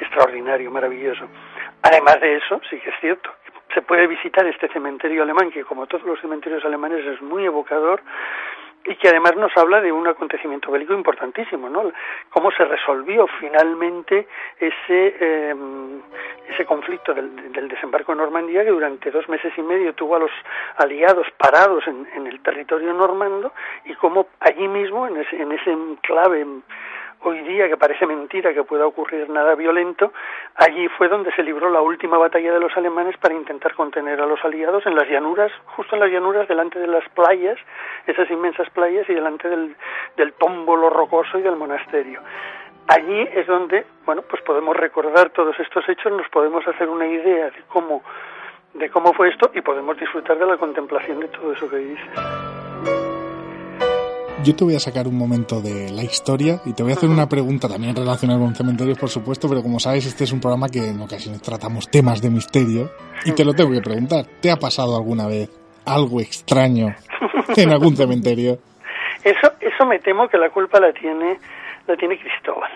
[0.00, 1.28] extraordinario, maravilloso.
[1.82, 3.30] Además de eso, sí que es cierto,
[3.74, 8.00] se puede visitar este cementerio alemán, que como todos los cementerios alemanes es muy evocador,
[8.86, 11.92] y que además nos habla de un acontecimiento bélico importantísimo, ¿no?
[12.30, 14.26] Cómo se resolvió finalmente
[14.58, 15.54] ese eh,
[16.48, 20.20] ese conflicto del, del, desembarco en Normandía que durante dos meses y medio tuvo a
[20.20, 20.30] los
[20.76, 23.52] aliados parados en, en el territorio normando
[23.84, 26.46] y cómo allí mismo en ese, en ese enclave
[27.22, 30.12] hoy día que parece mentira que pueda ocurrir nada violento,
[30.54, 34.26] allí fue donde se libró la última batalla de los alemanes para intentar contener a
[34.26, 37.58] los aliados en las llanuras, justo en las llanuras, delante de las playas,
[38.06, 39.76] esas inmensas playas y delante del,
[40.16, 42.20] del tómbolo rocoso y del monasterio.
[42.88, 47.46] Allí es donde, bueno, pues podemos recordar todos estos hechos, nos podemos hacer una idea
[47.46, 48.02] de cómo,
[48.74, 52.45] de cómo fue esto y podemos disfrutar de la contemplación de todo eso que dices.
[54.44, 57.08] Yo te voy a sacar un momento de la historia y te voy a hacer
[57.08, 60.68] una pregunta también relacionada con cementerios, por supuesto, pero como sabes, este es un programa
[60.68, 62.90] que en ocasiones tratamos temas de misterio
[63.24, 64.26] y te lo tengo que preguntar.
[64.42, 65.48] ¿Te ha pasado alguna vez
[65.86, 66.94] algo extraño
[67.56, 68.58] en algún cementerio?
[69.24, 71.38] Eso, eso me temo que la culpa la tiene,
[71.86, 72.70] la tiene Cristóbal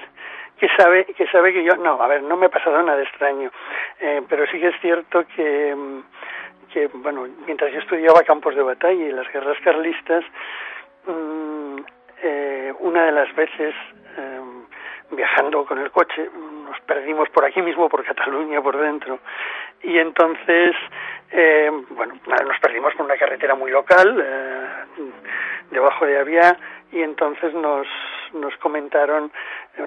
[0.58, 3.50] que sabe que sabe que yo no a ver no me ha pasado nada extraño
[3.98, 5.74] eh, pero sí que es cierto que
[6.70, 10.22] que bueno mientras yo estudiaba campos de batalla y las guerras carlistas
[11.06, 11.76] mmm,
[12.22, 13.74] eh, una de las veces
[14.16, 14.40] eh,
[15.10, 16.28] viajando con el coche
[16.64, 19.18] nos perdimos por aquí mismo por Cataluña por dentro.
[19.82, 20.74] Y entonces
[21.30, 24.86] eh, bueno nos perdimos por una carretera muy local
[25.70, 26.56] debajo de Avia
[26.92, 27.86] y entonces nos
[28.32, 29.30] nos comentaron,
[29.76, 29.86] eh,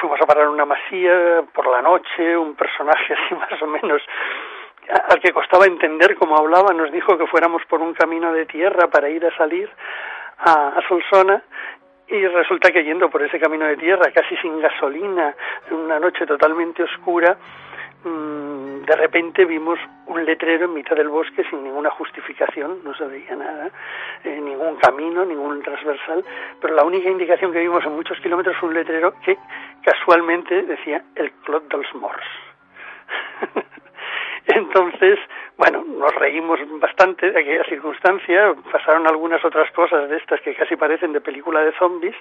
[0.00, 4.02] fuimos a parar una masía por la noche, un personaje así más o menos
[5.08, 8.88] al que costaba entender cómo hablaba, nos dijo que fuéramos por un camino de tierra
[8.88, 9.70] para ir a salir
[10.44, 11.42] a, a Solsona
[12.10, 15.34] y resulta que yendo por ese camino de tierra, casi sin gasolina,
[15.70, 17.36] en una noche totalmente oscura,
[18.02, 23.04] mm, de repente vimos un letrero en mitad del bosque sin ninguna justificación, no se
[23.04, 23.70] veía nada,
[24.24, 26.24] eh, ningún camino, ningún transversal,
[26.60, 29.38] pero la única indicación que vimos en muchos kilómetros fue un letrero que
[29.82, 32.26] casualmente decía el Clot dels Morts.
[34.54, 35.18] Entonces,
[35.56, 40.76] bueno, nos reímos bastante de aquella circunstancia, pasaron algunas otras cosas de estas que casi
[40.76, 42.16] parecen de película de zombies,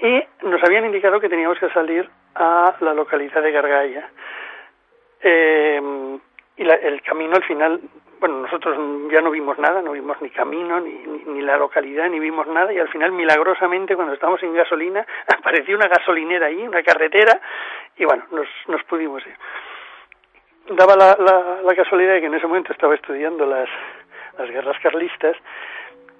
[0.00, 4.08] y nos habían indicado que teníamos que salir a la localidad de Gargaya.
[5.22, 6.18] Eh,
[6.56, 7.80] y el camino al final,
[8.20, 8.76] bueno, nosotros
[9.10, 10.92] ya no vimos nada, no vimos ni camino, ni,
[11.26, 15.06] ni, la localidad, ni vimos nada, y al final, milagrosamente, cuando estábamos en gasolina,
[15.38, 17.40] apareció una gasolinera ahí, una carretera,
[17.96, 19.34] y bueno, nos, nos pudimos ir
[20.68, 23.68] daba la, la, la, casualidad de que en ese momento estaba estudiando las,
[24.38, 25.36] las guerras carlistas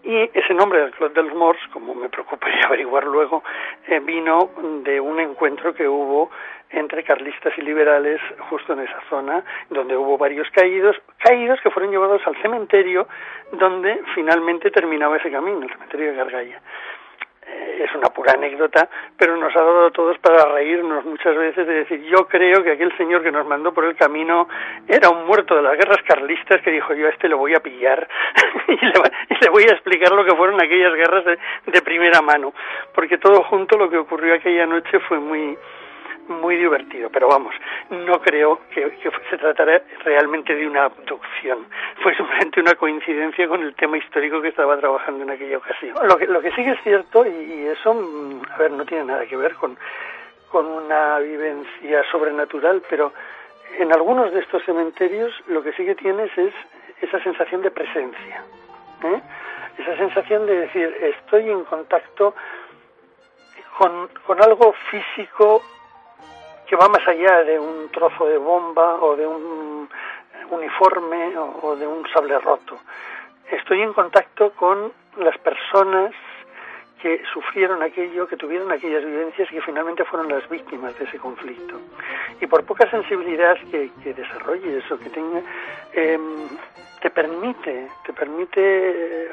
[0.03, 3.43] y ese nombre del Club de los Morts, como me preocuparía averiguar luego,
[3.87, 4.51] eh, vino
[4.85, 6.31] de un encuentro que hubo
[6.71, 11.91] entre carlistas y liberales justo en esa zona, donde hubo varios caídos, caídos que fueron
[11.91, 13.09] llevados al cementerio
[13.53, 16.61] donde finalmente terminaba ese camino, el cementerio de Gargaya.
[17.81, 21.75] Es una pura anécdota, pero nos ha dado a todos para reírnos muchas veces de
[21.75, 24.49] decir, yo creo que aquel señor que nos mandó por el camino
[24.87, 27.61] era un muerto de las guerras carlistas que dijo, yo a este lo voy a
[27.61, 28.07] pillar
[28.69, 28.93] y, le,
[29.31, 32.53] y, le, voy a explicar lo que fueron aquellas guerras de primera mano,
[32.95, 35.57] porque todo junto lo que ocurrió aquella noche fue muy
[36.31, 37.55] muy divertido, pero vamos,
[37.91, 41.67] no creo que, que, se tratara realmente de una abducción.
[42.03, 45.97] Fue simplemente una coincidencia con el tema histórico que estaba trabajando en aquella ocasión.
[46.07, 49.05] Lo que, lo que sí que es cierto, y eso, mm, a ver, no tiene
[49.05, 49.77] nada que ver con,
[50.51, 53.13] con una vivencia sobrenatural, pero
[53.79, 56.55] en algunos de estos cementerios lo que sí que tienes es
[57.01, 58.45] esa sensación de presencia.
[59.05, 59.21] ¿eh?
[59.79, 62.35] Esa sensación de decir, estoy en contacto
[63.79, 65.63] con, con algo físico
[66.71, 69.89] que va más allá de un trozo de bomba o de un
[70.51, 72.79] uniforme o, de un sable roto.
[73.51, 76.13] Estoy en contacto con las personas
[77.03, 81.19] que sufrieron aquello, que tuvieron aquellas vivencias y que finalmente fueron las víctimas de ese
[81.19, 81.75] conflicto.
[82.41, 85.41] Y por poca sensibilidad que, que desarrolles o que tenga,
[85.93, 86.21] eh,
[87.01, 89.29] te permite, te permite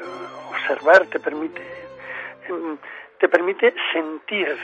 [0.50, 2.76] observar, te permite, eh,
[3.20, 4.58] te permite sentir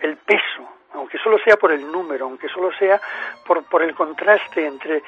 [0.00, 3.00] el peso aunque solo sea por el número, aunque solo sea
[3.46, 5.02] por, por el contraste entre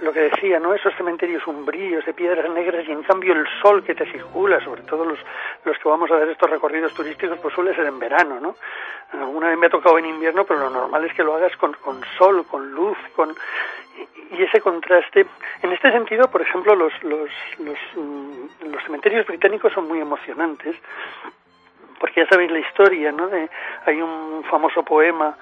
[0.00, 0.74] lo que decía, ¿no?
[0.74, 4.82] Esos cementerios umbríos de piedras negras y en cambio el sol que te circula, sobre
[4.82, 5.18] todo los,
[5.64, 8.56] los que vamos a dar estos recorridos turísticos, pues suele ser en verano, ¿no?
[9.12, 11.74] Alguna vez me ha tocado en invierno, pero lo normal es que lo hagas con,
[11.74, 13.34] con sol, con luz, con
[14.30, 15.26] y ese contraste.
[15.62, 17.28] En este sentido, por ejemplo, los, los,
[17.58, 20.76] los, mm, los cementerios británicos son muy emocionantes
[22.00, 23.28] porque ya sabéis la historia, ¿no?
[23.28, 23.48] De,
[23.84, 25.36] hay un famoso poema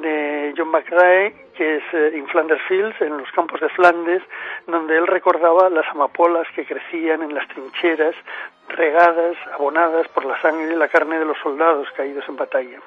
[0.00, 4.22] de John McRae, que es eh, In Flanders Fields, en los campos de Flandes,
[4.66, 8.14] donde él recordaba las amapolas que crecían en las trincheras,
[8.68, 12.78] regadas, abonadas por la sangre y la carne de los soldados caídos en batalla.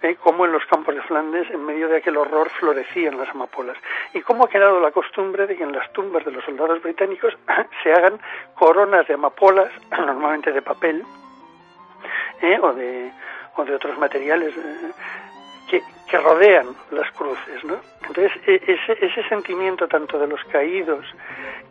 [0.00, 0.16] ¿Eh?
[0.22, 3.76] cómo en los campos de Flandes, en medio de aquel horror, florecían las amapolas.
[4.14, 7.36] Y cómo ha quedado la costumbre de que en las tumbas de los soldados británicos
[7.82, 8.20] se hagan
[8.54, 11.04] coronas de amapolas, normalmente de papel,
[12.42, 12.58] ¿eh?
[12.60, 13.10] o, de,
[13.56, 14.92] o de otros materiales eh,
[15.70, 17.64] que, que, rodean las cruces.
[17.64, 17.80] ¿no?
[18.06, 21.04] Entonces, e, ese, ese sentimiento tanto de los caídos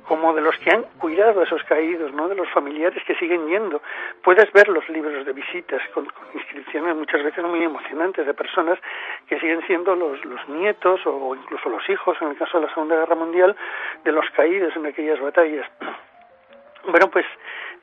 [0.07, 2.29] como de los que han cuidado a esos caídos, ¿no?
[2.29, 3.81] de los familiares que siguen yendo.
[4.23, 8.79] Puedes ver los libros de visitas con, con inscripciones muchas veces muy emocionantes de personas
[9.27, 12.73] que siguen siendo los, los nietos o incluso los hijos, en el caso de la
[12.73, 13.55] Segunda Guerra Mundial,
[14.03, 15.69] de los caídos en aquellas batallas.
[16.89, 17.25] Bueno, pues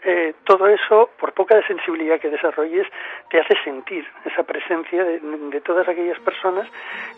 [0.06, 2.86] eh, todo eso, por poca sensibilidad que desarrolles,
[3.30, 6.68] te hace sentir esa presencia de, todas aquellas personas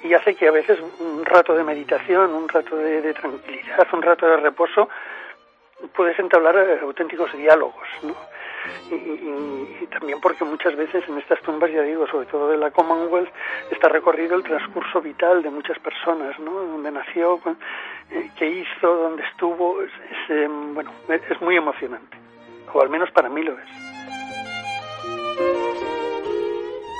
[0.04, 4.28] y hace que a veces un rato de meditación, un rato de, tranquilidad, un rato
[4.28, 4.88] de reposo,
[5.96, 8.14] puedes entablar eh, auténticos diálogos, ¿no?
[8.90, 13.32] Y, también porque muchas veces en estas tumbas, ya digo, sobre todo de la Commonwealth,
[13.70, 16.52] está recorrido el transcurso vital de muchas personas, ¿no?
[16.52, 17.40] Donde nació,
[18.10, 22.25] eh, qué hizo, dónde estuvo, es, es eh, bueno, es muy emocionante
[22.74, 23.68] o al menos para mí lo es.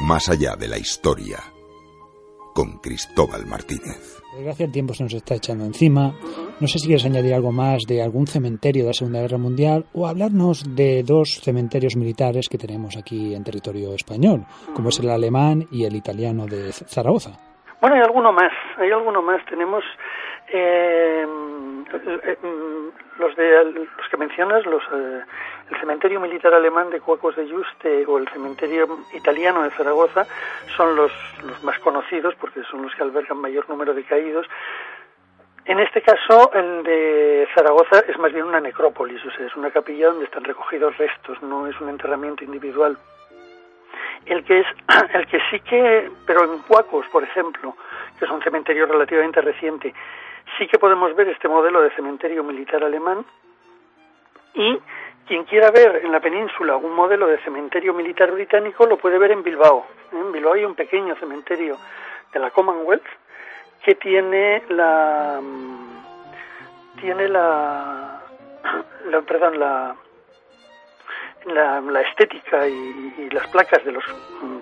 [0.02, 1.38] Más allá de la historia,
[2.54, 4.22] con Cristóbal Martínez.
[4.36, 6.12] Desgracia el tiempo se nos está echando encima.
[6.60, 9.86] No sé si quieres añadir algo más de algún cementerio de la Segunda Guerra Mundial
[9.94, 14.44] o hablarnos de dos cementerios militares que tenemos aquí en territorio español,
[14.74, 17.30] como es el alemán y el italiano de Zaragoza.
[17.80, 19.44] Bueno, hay alguno más, hay alguno más.
[19.46, 19.82] Tenemos
[20.48, 21.26] eh,
[23.18, 25.22] los de los que mencionas, los eh,
[25.70, 30.26] el cementerio militar alemán de Cuacos de Yuste o el cementerio italiano de Zaragoza
[30.76, 31.12] son los,
[31.44, 34.46] los más conocidos porque son los que albergan mayor número de caídos.
[35.64, 39.72] En este caso, el de Zaragoza es más bien una necrópolis, o sea, es una
[39.72, 42.96] capilla donde están recogidos restos, no es un enterramiento individual.
[44.26, 44.66] El que es,
[45.14, 47.74] el que sí que, pero en Cuacos, por ejemplo,
[48.16, 49.92] que es un cementerio relativamente reciente,
[50.58, 53.24] sí que podemos ver este modelo de cementerio militar alemán
[54.54, 54.78] y
[55.26, 59.32] quien quiera ver en la península un modelo de cementerio militar británico lo puede ver
[59.32, 59.86] en Bilbao.
[60.12, 61.76] En Bilbao hay un pequeño cementerio
[62.32, 63.06] de la Commonwealth
[63.84, 65.40] que tiene la
[67.00, 68.22] tiene la,
[69.10, 69.96] la perdón la
[71.46, 74.04] la, estética y, las placas de los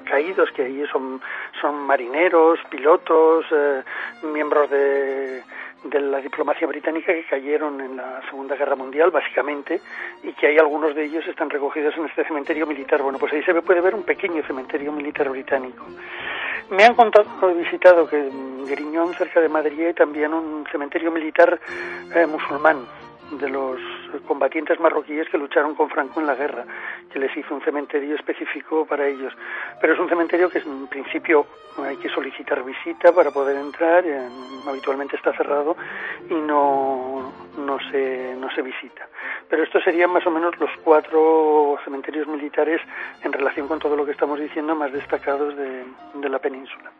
[0.05, 1.21] caídos que ahí son
[1.61, 3.83] son marineros pilotos eh,
[4.23, 5.43] miembros de
[5.85, 9.81] de la diplomacia británica que cayeron en la Segunda Guerra Mundial, básicamente,
[10.23, 13.03] y que hay algunos de ellos están recogidos en este cementerio militar.
[13.03, 15.85] Bueno, pues ahí se puede ver un pequeño cementerio militar británico.
[16.71, 21.11] Me han contado, he visitado que en Griñón, cerca de Madrid, hay también un cementerio
[21.11, 21.61] militar
[22.15, 22.87] eh, musulmán
[23.33, 23.81] de los
[24.27, 26.65] combatientes marroquíes que lucharon con Franco en la guerra,
[27.11, 29.33] que les hizo un cementerio específico para ellos.
[29.81, 31.47] Pero es un cementerio que en principio
[31.83, 34.05] hay que solicitar visita para poder entrar,
[34.69, 35.77] habitualmente está cerrado
[36.29, 39.09] y no, no, se, no se visita.
[39.49, 42.81] Pero estos serían más o menos los cuatro cementerios militares
[43.23, 46.93] en relación con todo lo que estamos diciendo más destacados de la península.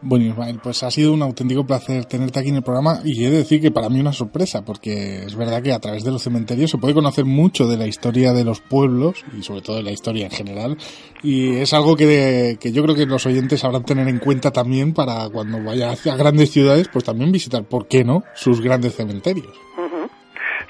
[0.00, 3.30] Bueno, Ismael, pues ha sido un auténtico placer tenerte aquí en el programa y he
[3.30, 6.22] de decir que para mí una sorpresa, porque es verdad que a través de los
[6.22, 9.82] cementerios se puede conocer mucho de la historia de los pueblos y sobre todo de
[9.82, 10.76] la historia en general
[11.22, 14.94] y es algo que, que yo creo que los oyentes sabrán tener en cuenta también
[14.94, 19.60] para cuando vaya a grandes ciudades, pues también visitar, ¿por qué no?, sus grandes cementerios.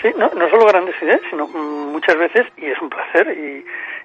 [0.01, 3.65] Sí, no, no solo grandes ciudades, sino muchas veces, y es un placer, y,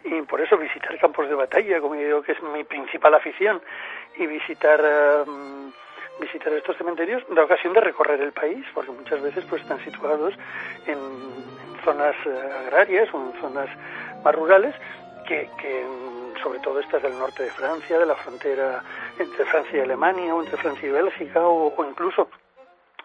[0.09, 3.61] y por eso visitar campos de batalla, como digo que es mi principal afición,
[4.18, 5.72] y visitar em,
[6.20, 10.34] visitar estos cementerios da ocasión de recorrer el país, porque muchas veces pues están situados
[10.86, 10.97] en,
[11.84, 13.70] zonas eh, agrarias o en zonas
[14.24, 14.74] más rurales,
[15.28, 15.86] que, que
[16.41, 18.84] sobre todo estas del norte de Francia, de la frontera
[19.20, 22.30] entre Francia y Alemania, o entre Francia y Bélgica, o, o incluso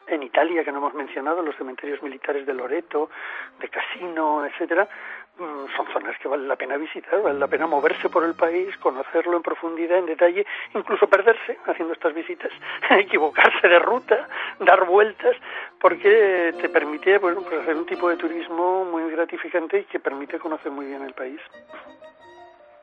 [0.07, 3.11] en Italia, que no hemos mencionado, los cementerios militares de Loreto,
[3.61, 4.89] de Casino, etcétera,
[5.39, 9.37] son zonas que vale la pena visitar, vale la pena moverse por el país, conocerlo
[9.37, 12.51] en profundidad, en detalle, incluso perderse haciendo estas visitas,
[12.91, 14.29] equivocarse de ruta,
[14.61, 15.37] dar vueltas,
[15.81, 20.73] porque te permite pues hacer un tipo de turismo muy gratificante y que permite conocer
[20.73, 21.41] muy bien el país.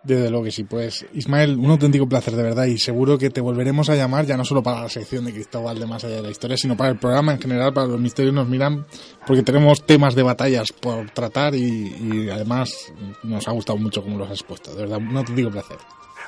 [0.05, 3.41] Desde luego que sí, pues Ismael, un auténtico placer de verdad y seguro que te
[3.41, 6.21] volveremos a llamar ya no solo para la sección de Cristóbal de Más Allá de
[6.21, 8.85] la Historia, sino para el programa en general, para los misterios nos miran,
[9.25, 12.93] porque tenemos temas de batallas por tratar y, además
[13.23, 15.77] nos ha gustado mucho como los has puesto, de verdad, un auténtico placer.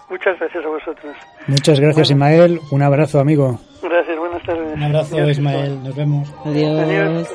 [0.09, 1.15] Muchas gracias a vosotros.
[1.47, 3.59] Muchas gracias Ismael, un abrazo amigo.
[3.83, 4.73] Gracias, buenas tardes.
[4.73, 6.33] Un abrazo Ismael, nos vemos.
[6.45, 7.27] Adiós.